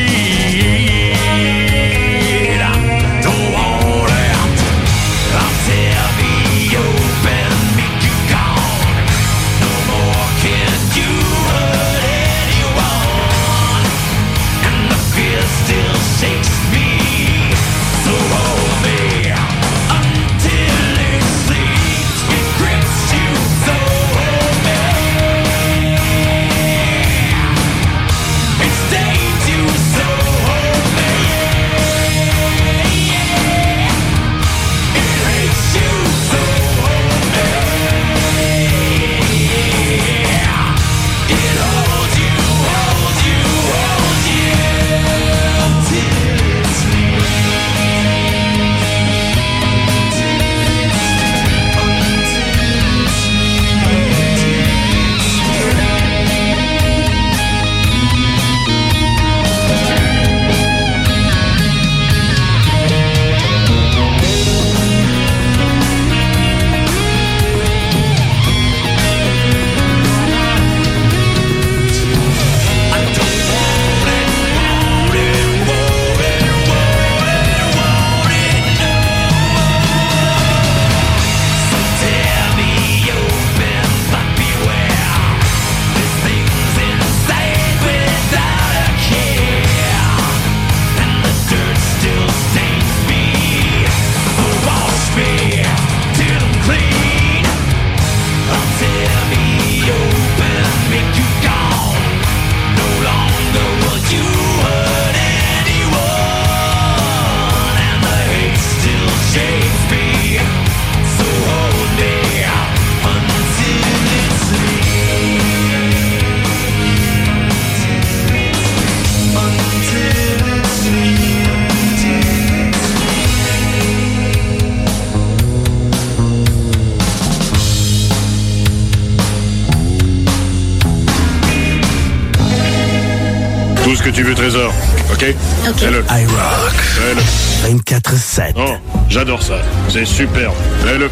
[135.67, 135.73] OK?
[135.73, 135.79] OK.
[135.79, 136.05] Fais-le.
[136.11, 136.75] iRock.
[136.75, 137.75] Fais-le.
[137.75, 138.55] 24-7.
[138.57, 138.77] Oh,
[139.09, 139.59] j'adore ça.
[139.89, 140.53] C'est super.
[140.85, 141.11] Fais-le.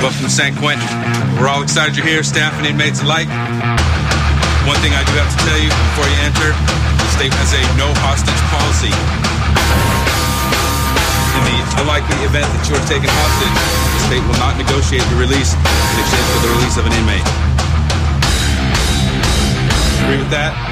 [0.00, 0.86] Welcome to San Quentin.
[1.38, 3.28] We're all excited you're here, staff and inmates alike.
[4.66, 6.50] One thing I do have to tell you before you enter,
[6.98, 8.94] the state has a no hostage policy.
[11.34, 15.18] In the unlikely event that you are taken hostage, the state will not negotiate your
[15.18, 17.51] release in exchange for the release of an inmate.
[20.02, 20.71] Agree with that?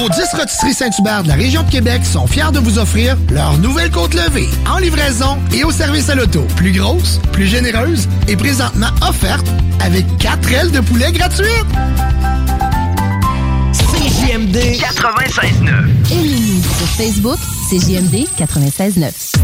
[0.00, 3.58] Vos 10 rôtisseries Saint-Hubert de la région de Québec sont fiers de vous offrir leur
[3.58, 6.40] nouvelle côte levée en livraison et au service à l'auto.
[6.56, 9.46] Plus grosse, plus généreuse et présentement offerte
[9.78, 11.66] avec 4 ailes de poulet gratuites.
[13.74, 15.68] CJMD 96.9.
[16.12, 17.38] Aimez-nous sur Facebook,
[17.68, 19.34] CJMD 96.9.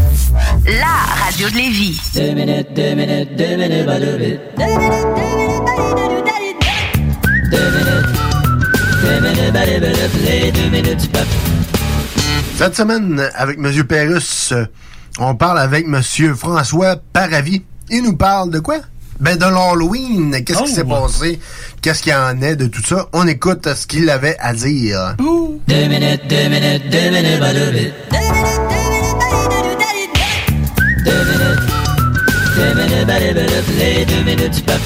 [0.65, 1.99] La radio de Lévis.
[2.15, 4.41] Deux minutes, deux minutes, deux minutes, deux minutes.
[4.57, 6.57] Deux minutes, deux minutes, deux minutes, deux minutes.
[7.51, 7.86] Deux minutes,
[12.57, 13.83] Cette semaine, avec M.
[13.83, 14.65] Pérus, euh,
[15.19, 16.01] on parle avec M.
[16.35, 17.63] François Paravi.
[17.89, 18.77] Il nous parle de quoi?
[19.19, 20.43] Ben, de l'Halloween.
[20.43, 20.75] Qu'est-ce qui Oh.
[20.75, 21.39] s'est passé?
[21.81, 23.07] Qu'est-ce qu'il y en est de tout ça?
[23.13, 25.15] On écoute ce qu'il avait à dire.
[25.19, 27.93] Deux minutes, deux minutes, deux minutes, deux minutes.
[28.11, 28.59] Deux minutes,
[31.05, 31.61] deux minutes,
[32.65, 34.81] deux minutes, pas deux minutes, les deux minutes du peuple.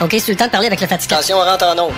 [0.00, 1.14] OK, c'est le temps de parler avec le fatigué.
[1.14, 1.92] Attention, on rentre en ondes.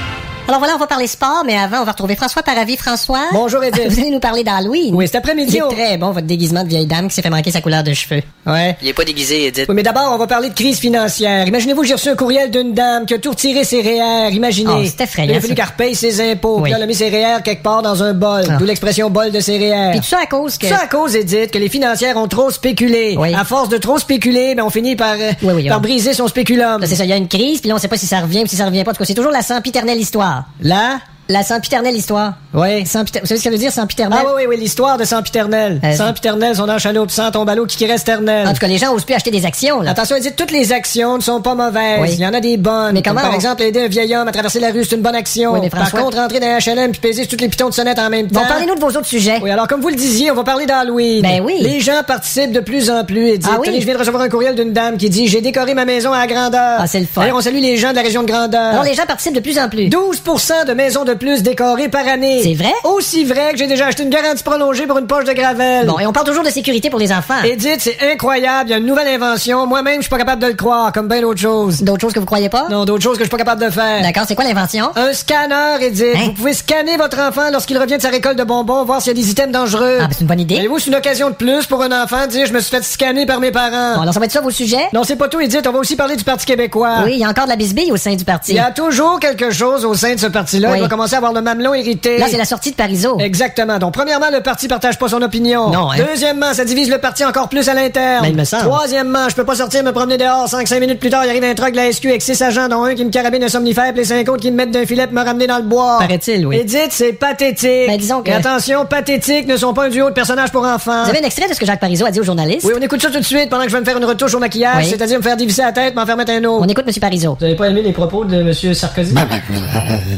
[0.50, 2.76] Alors voilà, on va parler sport, mais avant, on va retrouver François Paravi.
[2.76, 3.20] François.
[3.32, 3.86] Bonjour, Edith.
[3.88, 4.92] Vous allez nous parler d'Halloween.
[4.96, 7.30] Oui, cet après-midi, C'est on- très bon, votre déguisement de vieille dame qui s'est fait
[7.30, 8.20] manquer sa couleur de cheveux.
[8.48, 8.76] Ouais.
[8.82, 9.66] Il est pas déguisé, Edith.
[9.68, 11.46] Oui, mais d'abord, on va parler de crise financière.
[11.46, 14.34] Imaginez-vous, j'ai reçu un courriel d'une dame qui a tout retiré ses REER.
[14.34, 14.72] Imaginez.
[14.76, 16.56] Oh, c'est effrayant, Il a fallu qu'elle repaye ses impôts.
[16.56, 16.62] Oui.
[16.64, 18.42] Puis elle a mis ses REER quelque part dans un bol.
[18.50, 18.56] Ah.
[18.58, 19.90] D'où l'expression bol de ses REER.
[19.92, 20.66] Puis tout ça à cause que...
[20.66, 23.14] Tout ça à cause, Edith, que les financières ont trop spéculé.
[23.16, 23.32] Oui.
[23.34, 26.12] À force de trop spéculer, ben, on finit par, euh, Oui, oui, par on- briser
[26.12, 26.80] son spéculum.
[26.84, 28.42] C'est ça, il y a une crise, puis là, on sait pas si ça revient
[28.42, 28.90] ou si ça revient pas.
[28.90, 30.39] En tout cas, c'est toujours la sempiternelle histoire.
[30.60, 31.00] Là?
[31.30, 32.34] La sempiternelle histoire.
[32.52, 32.84] Oui.
[32.86, 33.20] Sempiter...
[33.20, 34.18] Vous savez ce que ça veut dire, sempiternelle?
[34.20, 35.80] Ah oui, oui, oui, l'histoire de Sempiternel.
[35.84, 38.48] Euh, Sempiternel, son enchaîneau, pis sans tombe à l'eau qui reste ternel?
[38.48, 39.92] En tout cas, les gens osent plus acheter des actions, là.
[39.92, 42.00] Attention, Edith, toutes les actions ne sont pas mauvaises.
[42.00, 42.08] Oui.
[42.14, 42.94] Il y en a des bonnes.
[42.94, 44.96] Mais Comme comment par on- exemple, aider un vieil homme à traverser la rue, c'est
[44.96, 45.52] une bonne action.
[45.52, 47.74] Oui, mais par contre, rentrer dans un HLM puis peser sur toutes les pitons de
[47.74, 48.40] sonnette en même temps.
[48.40, 49.38] Bon, parlez-nous de vos autres sujets.
[49.40, 51.22] Oui, alors comme vous le disiez, on va parler d'Halloween.
[51.22, 51.58] Ben oui.
[51.60, 53.28] Les gens participent de plus en plus.
[53.34, 53.66] Edith, Ah oui?
[53.68, 56.12] Tenez, je viens de recevoir un courriel d'une dame qui dit j'ai décoré ma maison
[56.12, 56.78] à la grandeur.
[56.80, 57.20] Ah, c'est le fun.
[57.20, 58.60] D'ailleurs, on salue les gens de la région de grandeur.
[58.72, 59.88] Alors, les gens participent de plus en plus.
[59.88, 60.22] 12
[60.66, 62.40] de maisons de plus décorées par année.
[62.42, 62.72] C'est vrai?
[62.82, 65.86] Aussi vrai que j'ai déjà acheté une garantie prolongée pour une poche de gravel.
[65.86, 67.42] Bon, et on parle toujours de sécurité pour les enfants.
[67.44, 68.70] Edith, c'est incroyable.
[68.70, 69.66] Il y a une nouvelle invention.
[69.66, 71.82] Moi-même, je suis pas capable de le croire, comme bien d'autres choses.
[71.82, 72.66] D'autres choses que vous croyez pas?
[72.70, 74.02] Non, d'autres choses que je suis pas capable de faire.
[74.02, 74.90] D'accord, c'est quoi l'invention?
[74.96, 76.16] Un scanner, Edith.
[76.16, 76.20] Hein?
[76.26, 79.20] Vous pouvez scanner votre enfant lorsqu'il revient de sa récolte de bonbons, voir s'il y
[79.20, 79.98] a des items dangereux.
[80.00, 80.54] Ah, ben, c'est une bonne idée.
[80.54, 82.82] Voyez-vous, c'est une occasion de plus pour un enfant de dire je me suis fait
[82.82, 83.96] scanner par mes parents.
[83.96, 84.88] Bon, alors ça va être ça vos sujets?
[84.94, 85.66] Non, c'est pas tout, Edith.
[85.68, 87.02] On va aussi parler du Parti québécois.
[87.04, 88.52] Oui, il y a encore de la bisbille au sein du parti.
[88.52, 90.70] Il y a toujours quelque chose au sein de ce parti-là.
[90.70, 90.78] Oui.
[90.78, 92.18] Il va commencer à avoir le mamelon irrité.
[92.18, 93.18] Là, c'est la sortie de Parizeau.
[93.18, 93.78] Exactement.
[93.78, 95.70] Donc, premièrement, le parti partage pas son opinion.
[95.70, 95.96] Non, hein.
[96.10, 98.22] Deuxièmement, ça divise le parti encore plus à l'interne.
[98.22, 98.64] Ben, il me semble.
[98.64, 101.54] Troisièmement, je peux pas sortir me promener dehors 5-5 minutes plus tard, il arrive un
[101.54, 104.02] truck de la SQ avec six agents, dont un qui me carabine un somnifère, puis
[104.02, 105.98] les cinq autres qui me mettent d'un filet pour me ramener dans le bois.
[106.00, 106.56] Paraît-il, oui.
[106.58, 107.86] Edith, c'est pathétique.
[107.88, 111.04] Ben, disons que- Et attention, pathétique ne sont pas un duo de personnages pour enfants.
[111.04, 112.64] Vous avez un extrait de ce que Jacques Parizeau a dit aux journalistes?
[112.66, 114.34] Oui, on écoute ça tout de suite pendant que je vais me faire une retouche
[114.34, 114.90] au maquillage, Oui.
[114.90, 116.64] c'est-à-dire me faire dévisser la tête, m'en faire mettre un autre.
[116.64, 116.94] On écoute M.
[117.00, 117.36] Parizeau.
[117.38, 118.74] Vous avez pas aimé les propos de M.
[118.74, 119.14] Sarkozy?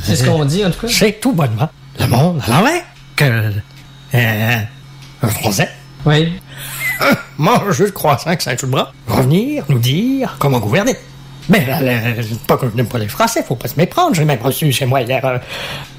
[0.04, 0.81] C'est ce qu'on dit, en tout cas.
[0.88, 1.68] C'est tout bonnement
[1.98, 2.82] le monde à l'envers
[3.16, 3.52] que
[4.14, 4.58] euh,
[5.22, 5.68] un Français
[6.04, 6.32] Oui.
[7.38, 10.96] mange le croissant avec Saint-Fulbras, revenir nous dire comment gouverner.
[11.48, 11.92] Mais là, là,
[12.46, 14.14] pas que je n'aime pas les Français, faut pas se méprendre.
[14.14, 15.38] J'ai même reçu chez moi hier euh,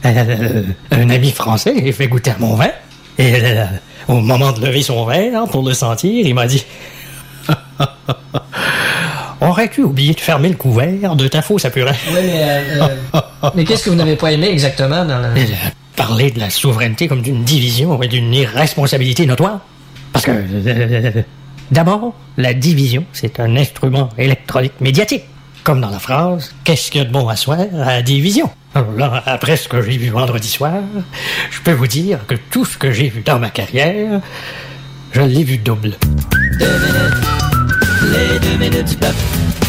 [0.05, 2.69] euh, un ami français qui fait goûter à mon vin.
[3.17, 3.65] Et euh,
[4.07, 6.65] au moment de lever son verre pour le sentir, il m'a dit
[9.41, 13.63] Aurais-tu oublié de fermer le couvert de ta fausse purée Oui, mais, euh, euh, mais
[13.63, 15.37] qu'est-ce que vous n'avez pas aimé exactement dans la...
[15.37, 15.55] Et, euh,
[15.95, 19.59] Parler de la souveraineté comme d'une division et d'une irresponsabilité notoire?
[20.11, 21.21] Parce que, euh,
[21.71, 25.23] d'abord, la division, c'est un instrument électronique médiatique.
[25.63, 28.49] Comme dans la phrase Qu'est-ce qu'il y a de bon à soir à la division?
[28.75, 30.81] Alors là, après ce que j'ai vu vendredi soir,
[31.51, 34.19] je peux vous dire que tout ce que j'ai vu dans ma carrière,
[35.11, 35.95] je l'ai vu double.
[36.59, 37.42] Deux minutes,
[38.13, 39.62] les deux minutes du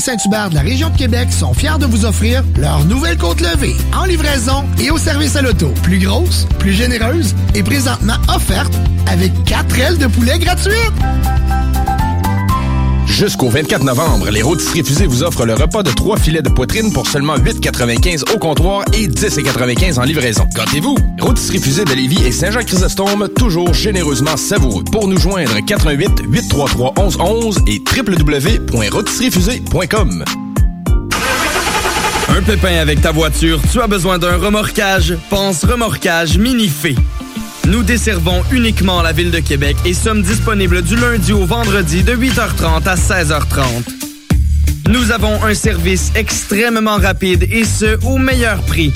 [0.00, 3.76] Saint-Hubert de la région de Québec sont fiers de vous offrir leur nouvelle côte levée
[3.94, 5.72] en livraison et au service à l'auto.
[5.82, 8.72] Plus grosse, plus généreuse et présentement offerte
[9.06, 10.74] avec 4 ailes de poulet gratuites.
[13.10, 16.92] Jusqu'au 24 novembre, les rôtisseries fusées vous offrent le repas de trois filets de poitrine
[16.92, 20.46] pour seulement 8,95 au comptoir et 10,95 en livraison.
[20.54, 20.96] Gâtez-vous!
[21.20, 24.84] Rôtisserie fusée de Lévis et Saint-Jean-Chrysostome, toujours généreusement savoureux.
[24.90, 30.24] Pour nous joindre, 88 833 1111 et www.rôtisseriefusée.com.
[32.28, 35.16] Un pépin avec ta voiture, tu as besoin d'un remorquage?
[35.28, 36.94] Pense remorquage Minifé.
[37.70, 42.16] Nous desservons uniquement la ville de Québec et sommes disponibles du lundi au vendredi de
[42.16, 43.64] 8h30 à 16h30.
[44.88, 48.92] Nous avons un service extrêmement rapide et ce, au meilleur prix.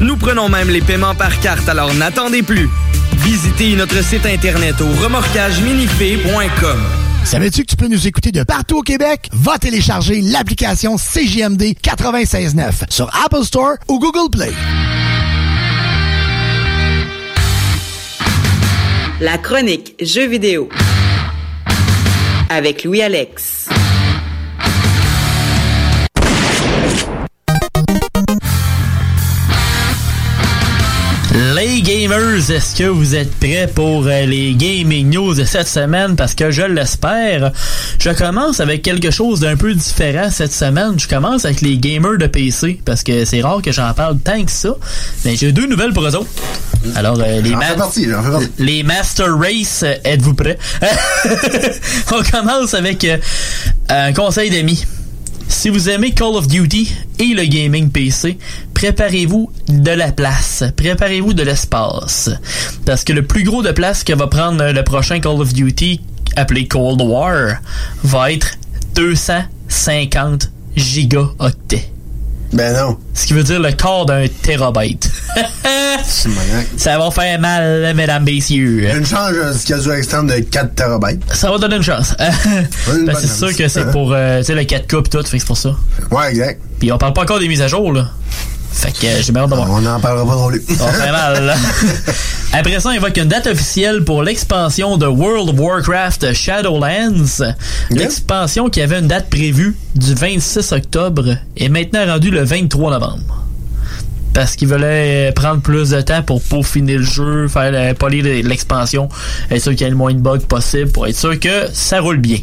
[0.00, 2.70] Nous prenons même les paiements par carte, alors n'attendez plus.
[3.16, 6.78] Visitez notre site internet au remorquageminifé.com.
[7.24, 9.28] Savais-tu que tu peux nous écouter de partout au Québec?
[9.32, 14.52] Va télécharger l'application CJMD 96.9 sur Apple Store ou Google Play.
[19.20, 20.68] La chronique Jeux vidéo
[22.48, 23.67] avec Louis Alex.
[31.70, 36.16] Les gamers, est-ce que vous êtes prêts pour euh, les gaming news de cette semaine?
[36.16, 37.52] Parce que je l'espère.
[37.98, 40.94] Je commence avec quelque chose d'un peu différent cette semaine.
[40.98, 42.80] Je commence avec les gamers de PC.
[42.86, 44.70] Parce que c'est rare que j'en parle tant que ça.
[45.26, 46.30] Mais j'ai deux nouvelles pour eux autres.
[46.94, 48.08] Alors, euh, les, ma- partie,
[48.58, 50.56] les Master Race, euh, êtes-vous prêts?
[52.12, 53.18] On commence avec euh,
[53.90, 54.86] un conseil d'amis.
[55.48, 58.38] Si vous aimez Call of Duty et le gaming PC,
[58.74, 62.30] préparez-vous de la place, préparez-vous de l'espace.
[62.84, 66.00] Parce que le plus gros de place que va prendre le prochain Call of Duty,
[66.36, 67.56] appelé Cold War,
[68.04, 68.52] va être
[68.94, 71.92] 250 gigaoctets.
[72.52, 72.96] Ben non.
[73.14, 75.10] Ce qui veut dire le quart d'un terabyte.
[76.76, 78.88] Ça va faire mal, mesdames, messieurs.
[78.94, 81.22] Une chance euh, ce du externe de 4 terabytes.
[81.34, 82.14] Ça va donner une chance.
[83.04, 85.56] Ben, c'est sûr que c'est pour euh, tu sais, le 4K pis tout, c'est pour
[85.56, 85.76] ça.
[86.10, 86.60] Ouais, exact.
[86.78, 88.08] Puis on parle pas encore des mises à jour, là.
[88.78, 89.68] Fait que j'ai bien hâte de voir.
[89.70, 90.60] On n'en parlera pas non plus.
[90.60, 91.56] Faire mal.
[92.52, 97.42] Après ça, on évoque une date officielle pour l'expansion de World of Warcraft Shadowlands.
[97.90, 103.47] L'expansion qui avait une date prévue du 26 octobre est maintenant rendue le 23 novembre.
[104.38, 109.08] Parce qu'ils voulaient prendre plus de temps pour peaufiner le jeu, faire euh, polir l'expansion,
[109.50, 111.98] être sûr qu'il y ait le moins de bugs possible pour être sûr que ça
[112.00, 112.38] roule bien.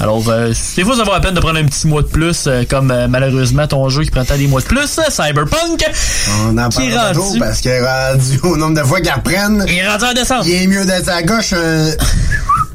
[0.00, 2.48] Alors, euh, des fois, ça vaut la peine de prendre un petit mois de plus,
[2.48, 5.84] euh, comme euh, malheureusement ton jeu qui prend tant des mois de plus, euh, Cyberpunk.
[6.48, 9.64] On en Qui pas rendu- parce qu'il est rendu au nombre de fois qu'ils reprennent.
[9.68, 10.42] Il est rendu en décembre.
[10.48, 11.90] Il est mieux d'être à gauche un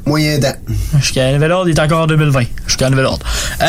[0.10, 0.54] moyen temps.
[1.00, 2.44] Jusqu'à Nouvel Ordre, il est encore en 2020.
[2.68, 3.26] Jusqu'à Nouvel Ordre.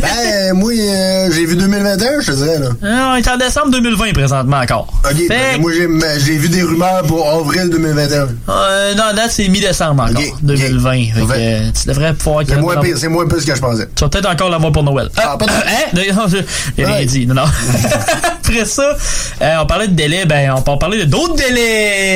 [0.00, 2.68] Ben, moi, euh, j'ai vu 2021, je te dirais, là.
[2.82, 4.88] non, on est en décembre 2020 présentement encore.
[5.04, 5.88] OK, ben, moi, j'ai
[6.24, 8.28] j'ai vu des rumeurs pour avril 2021.
[8.48, 10.22] Euh, non, date, c'est mi-décembre encore.
[10.42, 10.92] 2020.
[10.92, 13.88] Fait que, euh, tu devrais pouvoir C'est moins pire, c'est moins pire que je pensais.
[13.94, 15.08] Tu vas peut-être encore l'avoir pour Noël.
[15.16, 15.90] Ah, hein?
[15.94, 16.36] Non, je-
[16.76, 17.26] J'ai rien dit.
[17.26, 17.44] Non, non.
[18.46, 18.96] Après ça,
[19.42, 20.24] euh, on parlait de délai.
[20.26, 22.15] Ben, on peut en parler de d'autres délais.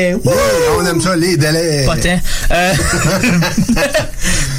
[0.90, 1.84] Aime ça, les délais.
[1.86, 2.20] Pas tant.
[2.50, 2.72] Euh,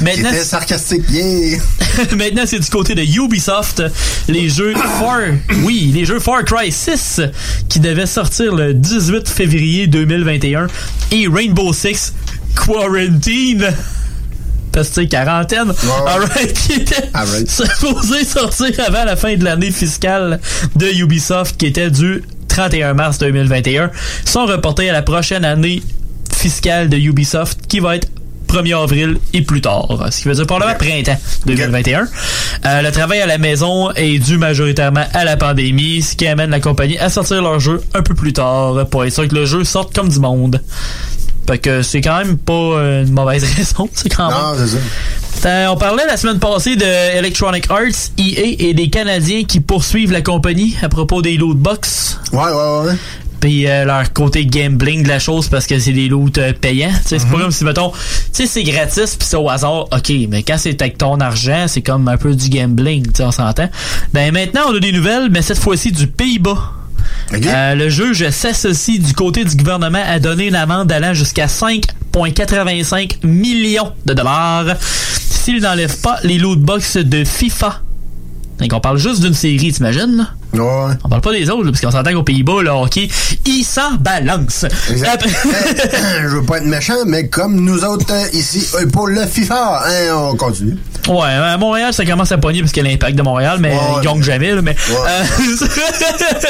[0.00, 1.58] maintenant, sarcastique, yeah.
[2.16, 3.82] Maintenant, c'est du côté de Ubisoft.
[4.28, 5.20] Les jeux Far,
[5.62, 7.20] oui, les jeux Far Cry 6
[7.68, 10.68] qui devaient sortir le 18 février 2021
[11.10, 12.14] et Rainbow Six
[12.64, 13.70] Quarantine.
[14.72, 15.74] Parce que quarantaine.
[16.06, 17.10] Alright, qui était
[17.46, 20.40] supposé sortir avant la fin de l'année fiscale
[20.76, 23.90] de Ubisoft qui était du 31 mars 2021
[24.24, 25.82] sont reportés à la prochaine année
[26.42, 28.08] fiscale de Ubisoft qui va être
[28.48, 30.08] 1er avril et plus tard.
[30.10, 31.16] Ce qui veut dire probablement printemps
[31.46, 32.08] 2021.
[32.66, 36.50] Euh, le travail à la maison est dû majoritairement à la pandémie, ce qui amène
[36.50, 39.46] la compagnie à sortir leur jeu un peu plus tard pour être sûr que le
[39.46, 40.60] jeu sorte comme du monde.
[41.46, 42.52] Fait que c'est quand même pas
[43.02, 44.36] une mauvaise raison, c'est quand même.
[44.36, 45.48] Non, c'est ça.
[45.48, 50.12] Euh, on parlait la semaine passée de Electronic Arts, EA et des Canadiens qui poursuivent
[50.12, 52.18] la compagnie à propos des loot box.
[52.32, 52.94] Ouais, ouais, ouais.
[53.42, 56.92] Puis euh, leur côté gambling de la chose parce que c'est des loots euh, payants.
[57.02, 57.98] Tu sais, C'est pas comme si, mettons, tu
[58.32, 61.82] sais, c'est gratis puis c'est au hasard, ok, mais quand c'est avec ton argent, c'est
[61.82, 63.68] comme un peu du gambling, tu on s'entend.
[64.14, 66.56] Ben maintenant, on a des nouvelles, mais cette fois-ci du Pays-Bas.
[67.32, 73.26] Euh, le juge s'associe du côté du gouvernement à donner une amende allant jusqu'à 5,85
[73.26, 77.80] millions de dollars s'il n'enlève pas les loot box de FIFA
[78.60, 80.28] Donc on parle juste d'une série, t'imagines?
[80.54, 80.94] Ouais.
[81.04, 83.08] On parle pas des autres, là, parce qu'on s'entend qu'aux Pays-Bas, le hockey,
[83.46, 84.66] il s'en balance.
[84.90, 85.26] Exact.
[86.22, 89.82] je veux pas être méchant, mais comme nous autres euh, ici, euh, pour le FIFA,
[89.86, 90.76] hein, on continue.
[91.08, 93.70] Ouais, à Montréal, ça commence à pogner parce qu'il y a l'impact de Montréal, mais
[93.72, 94.76] Ouais, ils gagnent jamais, là, mais...
[94.90, 95.24] euh,
[95.56, 95.66] Ça,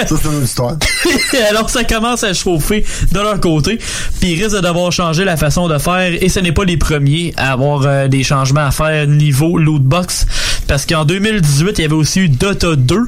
[0.07, 0.75] c'est une histoire.
[1.51, 3.79] Alors ça commence à chauffer de leur côté,
[4.21, 6.77] puis ils risquent de devoir changer la façon de faire, et ce n'est pas les
[6.77, 10.27] premiers à avoir euh, des changements à faire niveau lootbox,
[10.67, 12.99] parce qu'en 2018, il y avait aussi eu Dota 2,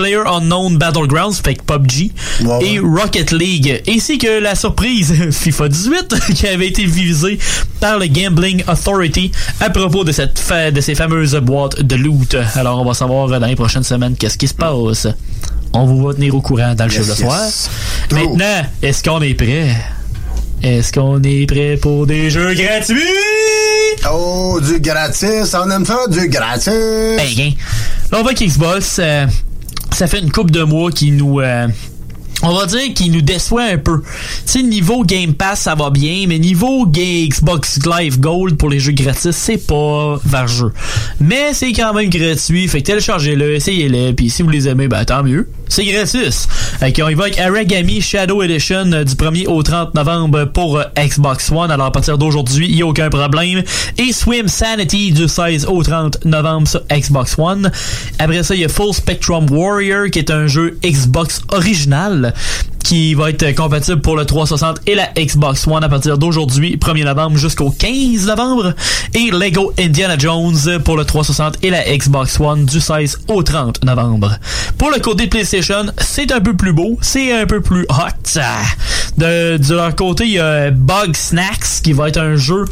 [0.00, 2.10] Player Unknown Battlegrounds, fait que PUBG,
[2.62, 7.38] et Rocket League, ainsi que la surprise FIFA 18 qui avait été visée
[7.80, 12.34] par le Gambling Authority à propos de cette fa- de ces fameuses boîtes de loot.
[12.54, 15.06] Alors on va savoir dans les prochaines semaines qu'est-ce qui se passe.
[15.74, 17.18] On vous va tenir au courant dans le Yes, show de yes.
[17.20, 17.40] soir.
[18.12, 19.68] Maintenant, est-ce qu'on est prêt?
[20.62, 22.96] Est-ce qu'on est prêt pour des jeux gratuits?
[24.10, 26.68] Oh, du gratis, on aime ça, du gratis.
[26.72, 27.52] Ben, bien.
[28.10, 29.26] Là, on voit qu'Xbox, euh,
[30.00, 31.40] ça fait une coupe de mois qui nous...
[31.40, 31.68] euh,
[32.42, 34.00] on va dire qu'il nous déçoit un peu.
[34.00, 34.06] Tu
[34.46, 38.92] sais, niveau Game Pass, ça va bien, mais niveau Xbox Live Gold pour les jeux
[38.92, 40.72] gratis, c'est pas vargeux.
[41.20, 45.04] Mais c'est quand même gratuit, fait que téléchargez-le, essayez-le, puis si vous les aimez, ben
[45.04, 45.46] tant mieux.
[45.70, 46.48] C'est gratis.
[46.82, 51.52] Y va avec Aragami Shadow Edition euh, du 1er au 30 novembre pour euh, Xbox
[51.52, 51.70] One.
[51.70, 53.62] Alors à partir d'aujourd'hui, il n'y a aucun problème.
[53.96, 57.70] Et Swim Sanity du 16 au 30 novembre sur Xbox One.
[58.18, 62.34] Après ça, il y a Full Spectrum Warrior qui est un jeu Xbox original
[62.82, 67.04] qui va être compatible pour le 360 et la Xbox One à partir d'aujourd'hui, 1er
[67.04, 68.74] novembre jusqu'au 15 novembre.
[69.14, 73.84] Et Lego Indiana Jones pour le 360 et la Xbox One du 16 au 30
[73.84, 74.36] novembre.
[74.78, 78.40] Pour le côté PlayStation, c'est un peu plus beau, c'est un peu plus hot.
[79.18, 82.64] De, de leur côté, il y a Bug Snacks qui va être un jeu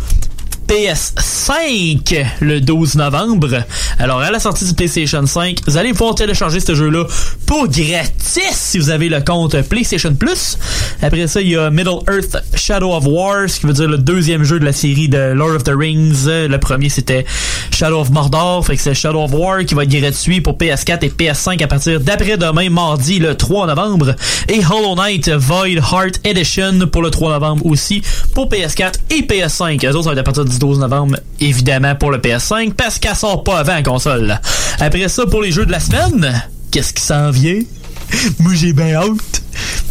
[0.68, 3.64] PS5 le 12 novembre.
[3.98, 7.04] Alors, à la sortie du PlayStation 5, vous allez pouvoir télécharger ce jeu-là
[7.46, 10.58] pour gratis si vous avez le compte PlayStation Plus.
[11.00, 13.96] Après ça, il y a Middle Earth Shadow of War, ce qui veut dire le
[13.96, 16.26] deuxième jeu de la série de Lord of the Rings.
[16.26, 17.24] Le premier, c'était
[17.70, 21.02] Shadow of Mordor, fait que c'est Shadow of War qui va être gratuit pour PS4
[21.02, 24.14] et PS5 à partir d'après-demain, mardi, le 3 novembre.
[24.48, 28.02] Et Hollow Knight Void Heart Edition pour le 3 novembre aussi,
[28.34, 29.86] pour PS4 et PS5.
[29.86, 33.14] Eux autres, ça va être à partir 12 novembre, évidemment, pour le PS5, parce qu'elle
[33.16, 34.40] sort pas avant la console.
[34.80, 37.60] Après ça, pour les jeux de la semaine, qu'est-ce qui s'en vient?
[38.40, 39.42] Moi, j'ai bien hâte.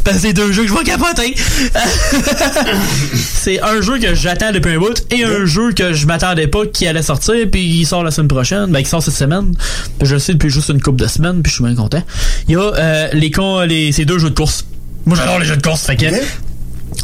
[0.03, 1.35] Parce que c'est deux jeux que je vais capoter.
[3.13, 6.65] c'est un jeu que j'attends depuis un bout et un jeu que je m'attendais pas
[6.65, 8.67] qui allait sortir puis il sort la semaine prochaine.
[8.71, 9.53] Ben, il sort cette semaine.
[10.01, 12.01] Je le sais depuis juste une couple de semaines puis je suis bien content.
[12.47, 14.65] Il y a euh, les, con- les ces deux jeux de course.
[15.05, 15.85] Moi, j'adore les jeux de course.
[15.85, 16.05] Fait que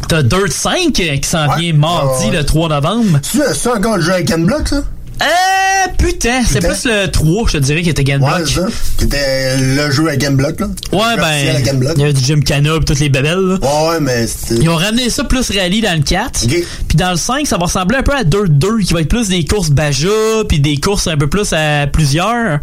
[0.08, 3.18] t'as Dirt 5 qui s'en vient mardi le 3 novembre.
[3.22, 4.82] C'est encore le jeu avec Block, ça?
[5.22, 8.48] Euh, putain, c'est plus le 3, je te dirais, qui était Game Ouais, Block.
[8.48, 8.66] c'est ça.
[8.98, 10.66] C'était le jeu avec Block, là.
[10.92, 11.62] Ouais, ben,
[11.96, 13.54] il y avait du Jim Cana pis toutes les bébelles, là.
[13.62, 14.60] Ouais, ouais, mais c'était.
[14.62, 16.46] Ils ont ramené ça plus rallye dans le 4.
[16.48, 19.08] Puis dans le 5, ça va ressembler un peu à Dirt 2, qui va être
[19.08, 20.08] plus des courses Baja,
[20.48, 22.58] puis des courses un peu plus à plusieurs.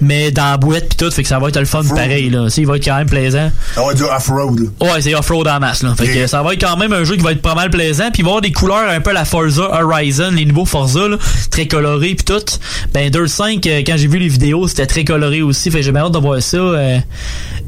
[0.00, 2.48] Mais dans la boîte pis tout, fait que ça va être le fun pareil, là.
[2.48, 3.50] Sais, il va être quand même plaisant.
[3.74, 4.60] Ça va être du off-road.
[4.80, 5.94] Ouais, c'est off-road en masse, là.
[5.96, 8.10] Fait que ça va être quand même un jeu qui va être pas mal plaisant.
[8.12, 11.06] Puis il va avoir des couleurs un peu à la Forza Horizon, les nouveaux Forza,
[11.08, 11.16] là.
[11.50, 11.81] Très colorés
[12.14, 12.44] puis tout.
[12.92, 15.70] Ben, Dirt 5, euh, quand j'ai vu les vidéos, c'était très coloré aussi.
[15.70, 16.58] Fait j'ai bien hâte de voir ça.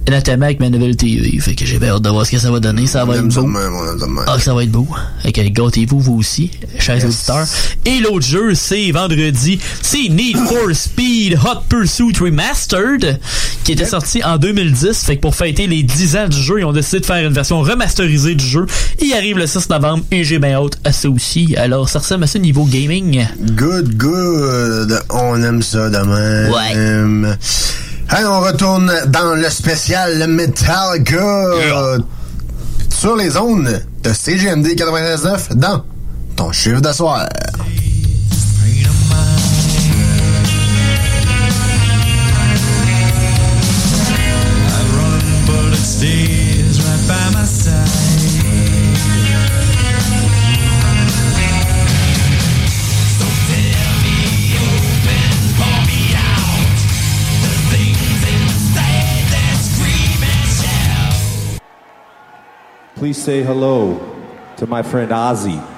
[0.09, 1.39] Notamment avec ma nouvelle TV.
[1.41, 2.87] Fait que j'ai bien hâte de voir ce que ça va donner.
[2.87, 3.49] Ça va être beau.
[4.27, 4.87] Ah, ça va être beau.
[5.23, 7.47] Fait que gâtez-vous, vous aussi, chers auditeurs.
[7.87, 9.59] Et l'autre jeu, c'est vendredi.
[9.83, 13.19] C'est Need for Speed Hot Pursuit Remastered,
[13.65, 15.05] qui était sorti en 2010.
[15.05, 17.33] Fait que pour fêter les 10 ans du jeu, ils ont décidé de faire une
[17.33, 18.67] version remasterisée du jeu.
[19.01, 21.57] Il arrive le 6 novembre et j'ai bien hâte à ça aussi.
[21.57, 23.27] Alors, ça ressemble à ça niveau gaming.
[23.41, 25.01] Good, good.
[25.11, 26.51] On aime ça demain.
[26.51, 27.37] Ouais.
[28.11, 31.53] Hey, on retourne dans le spécial Metallica.
[32.91, 35.85] Sur les zones de CGMD 96.9 dans
[36.37, 37.27] ton chiffre d'asseoir.
[63.05, 64.01] Please say hello
[64.57, 65.74] to my friend Ozzy.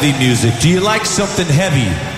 [0.00, 0.54] Heavy music.
[0.60, 2.17] Do you like something heavy?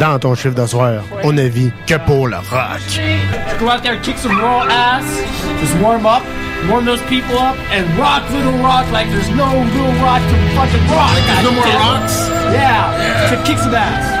[0.00, 2.80] Dans ton chiffre de soir, on ne vit que pour le rock.
[3.58, 5.04] Go out there, kick some raw ass,
[5.60, 6.22] just warm up,
[6.70, 10.88] warm those people up, and rock little rock like there's no little rock to fucking
[10.88, 11.12] rock.
[11.12, 12.30] Like there's no more rocks?
[12.50, 14.20] Yeah, to kick some ass.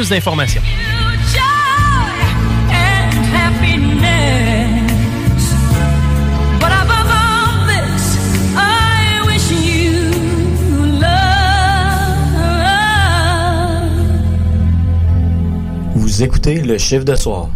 [0.00, 0.62] d'informations.
[15.94, 17.48] Vous écoutez le chiffre de soir.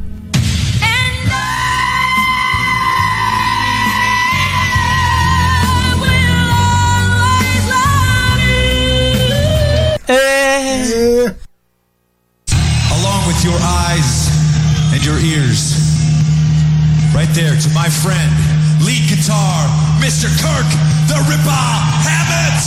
[15.06, 15.78] your ears.
[17.14, 18.30] Right there to my friend,
[18.84, 19.68] lead guitar,
[20.02, 20.26] Mr.
[20.42, 20.66] Kirk
[21.06, 21.66] the Ripper
[22.02, 22.62] Hammett.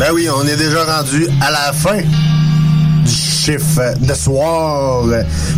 [0.00, 2.00] Ben oui, on est déjà rendu à la fin
[3.04, 5.04] du chiffre de soir.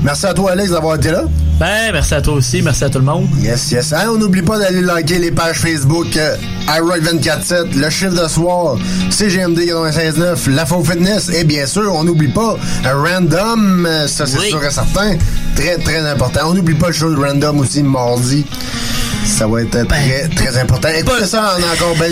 [0.03, 1.25] Merci à toi, Alex, d'avoir été là.
[1.63, 3.29] Ben, merci à toi aussi, merci à tout le monde.
[3.39, 3.93] Yes, yes.
[3.93, 6.37] Hein, on n'oublie pas d'aller liker les pages Facebook euh,
[6.67, 8.79] iRock247, le chiffre de soir,
[9.11, 14.39] CGMD 96.9, La Faux Fitness, et bien sûr, on n'oublie pas Random, euh, ça c'est
[14.41, 14.49] Oui.
[14.49, 15.17] sûr et certain,
[15.55, 16.41] très très important.
[16.47, 18.45] On n'oublie pas le show de Random aussi, mardi.
[19.25, 20.89] Ça va être très très important.
[20.89, 22.11] Écoutez ça, on a encore ben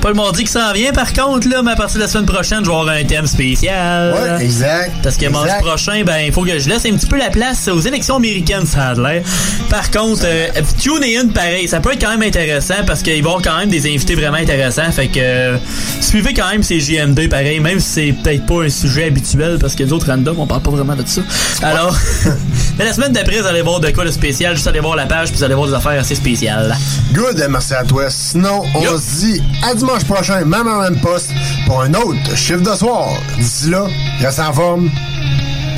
[0.00, 2.26] Pas le mardi qui s'en vient, par contre, là, mais à partir de la semaine
[2.26, 4.14] prochaine, je vais avoir un thème spécial.
[4.14, 4.92] Ouais, exact.
[5.02, 7.68] Parce que mardi prochain, ben, il faut que je laisse un petit peu la place
[7.68, 9.22] aux élections américaines, ça a l'air.
[9.70, 10.48] Par contre, euh,
[10.78, 13.58] tune in pareil, ça peut être quand même intéressant parce qu'il va y avoir quand
[13.58, 14.90] même des invités vraiment intéressants.
[14.92, 15.56] Fait que euh,
[16.00, 19.74] suivez quand même ces JMD pareil, même si c'est peut-être pas un sujet habituel parce
[19.74, 21.22] que les autres random, on parle pas vraiment de ça.
[21.62, 21.96] Alors,
[22.78, 25.06] mais la semaine d'après, vous allez voir de quoi de spécial, juste aller voir la
[25.06, 26.76] page puis vous allez voir des affaires assez spéciales.
[27.12, 28.10] Good, merci à toi.
[28.10, 31.30] Sinon, on se dit à dimanche prochain, même en même poste,
[31.64, 33.10] pour un autre chiffre de soir.
[33.38, 33.86] D'ici là,
[34.18, 34.90] reste en forme.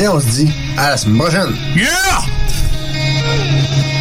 [0.01, 1.55] Et on se dit à la semaine prochaine.
[1.77, 3.98] Yeah!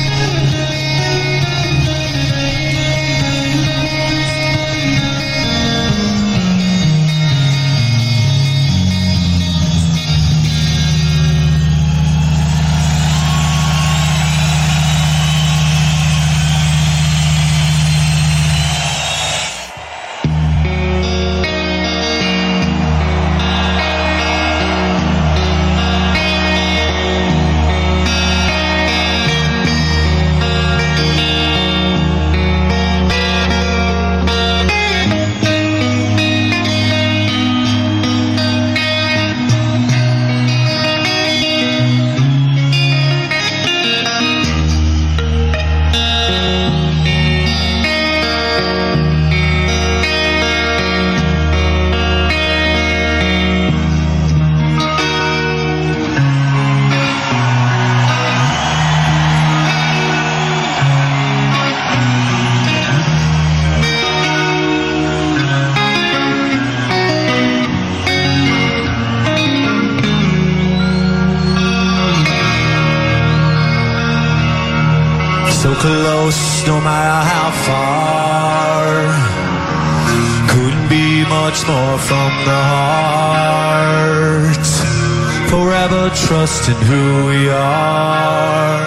[86.68, 88.78] Trusting who we are.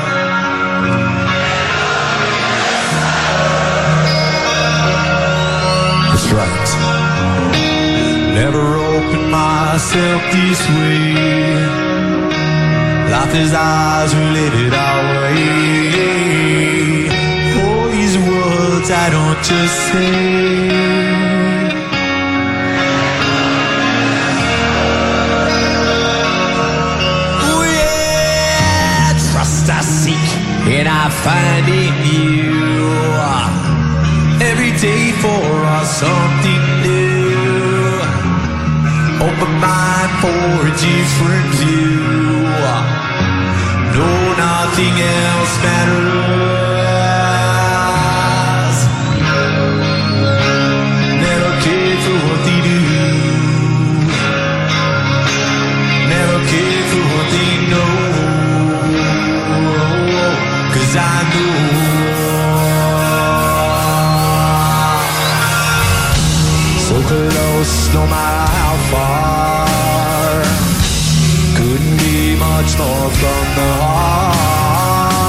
[6.08, 6.70] That's right.
[8.34, 11.14] Never opened myself this way.
[13.10, 15.40] Life is ours, we live it our way.
[17.62, 20.99] All these words I don't just say.
[31.24, 32.40] Find in you.
[34.50, 35.44] Every day for
[35.76, 37.30] us something new.
[39.26, 42.00] Open mind for a different view.
[43.94, 46.09] No, nothing else matters.
[67.94, 70.42] No matter how far.
[71.58, 75.20] Couldn't be much more from the heart.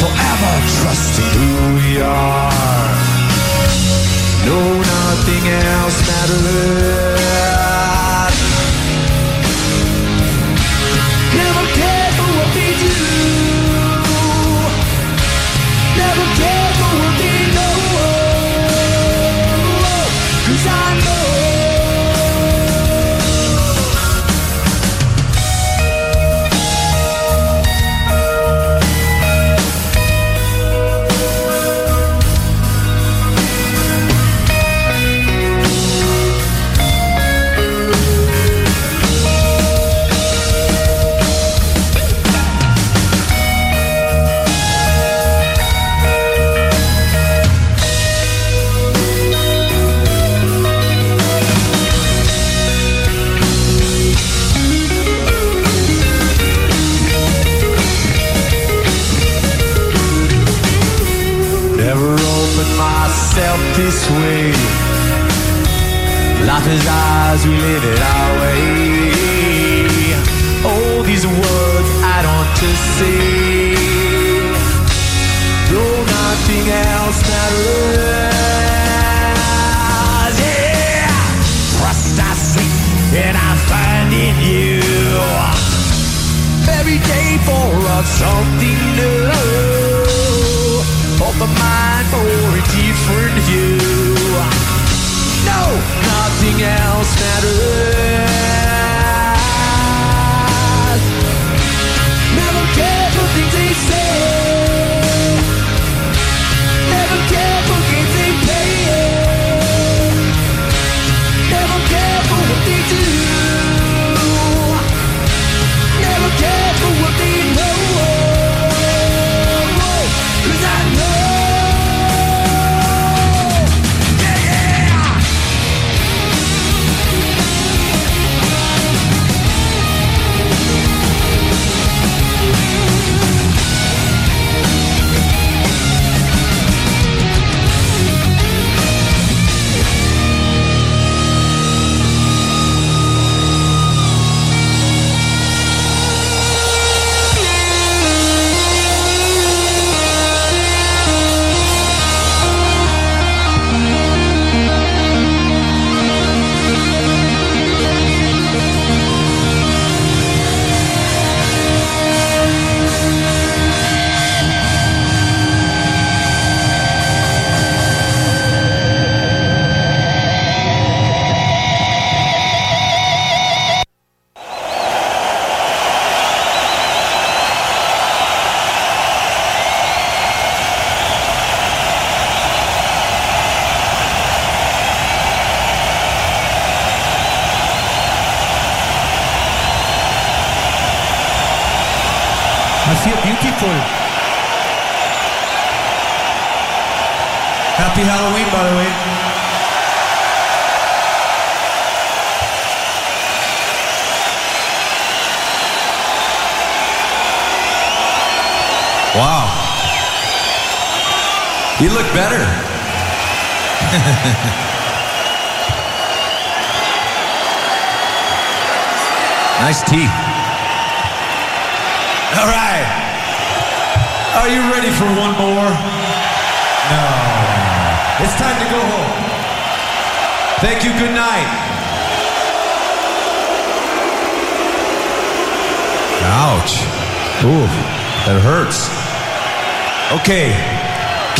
[0.00, 2.96] Forever trusting who we are.
[4.46, 4.58] No,
[4.92, 6.97] nothing else matters.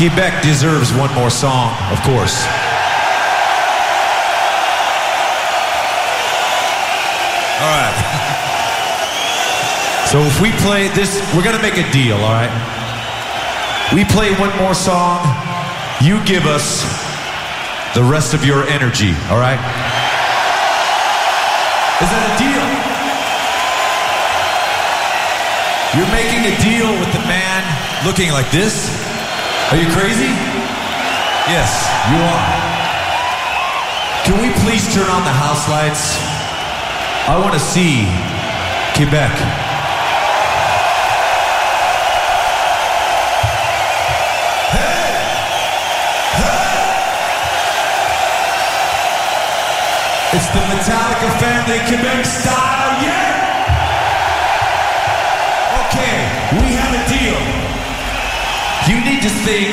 [0.08, 2.46] Quebec deserves one more song, of course.
[7.60, 8.24] All right.
[10.08, 12.48] So if we play this, we're gonna make a deal, all right?
[13.92, 15.20] We play one more song,
[16.00, 16.80] you give us
[17.94, 19.60] the rest of your energy, all right?
[22.00, 22.64] Is that a deal?
[26.00, 27.60] You're making a deal with the man
[28.06, 29.07] looking like this?
[29.70, 30.32] Are you crazy?
[31.44, 31.68] Yes,
[32.08, 32.48] you are.
[34.24, 36.16] Can we please turn on the house lights?
[37.28, 38.08] I want to see
[38.96, 39.28] Quebec.
[50.32, 53.36] It's the Metallica family Quebec style, yeah!
[55.84, 56.16] Okay,
[56.56, 57.68] we have a deal.
[58.88, 59.72] You need to sing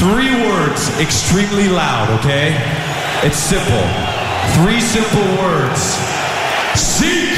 [0.00, 2.56] three words extremely loud, okay?
[3.22, 3.84] It's simple.
[4.56, 5.80] Three simple words.
[6.74, 7.37] Seek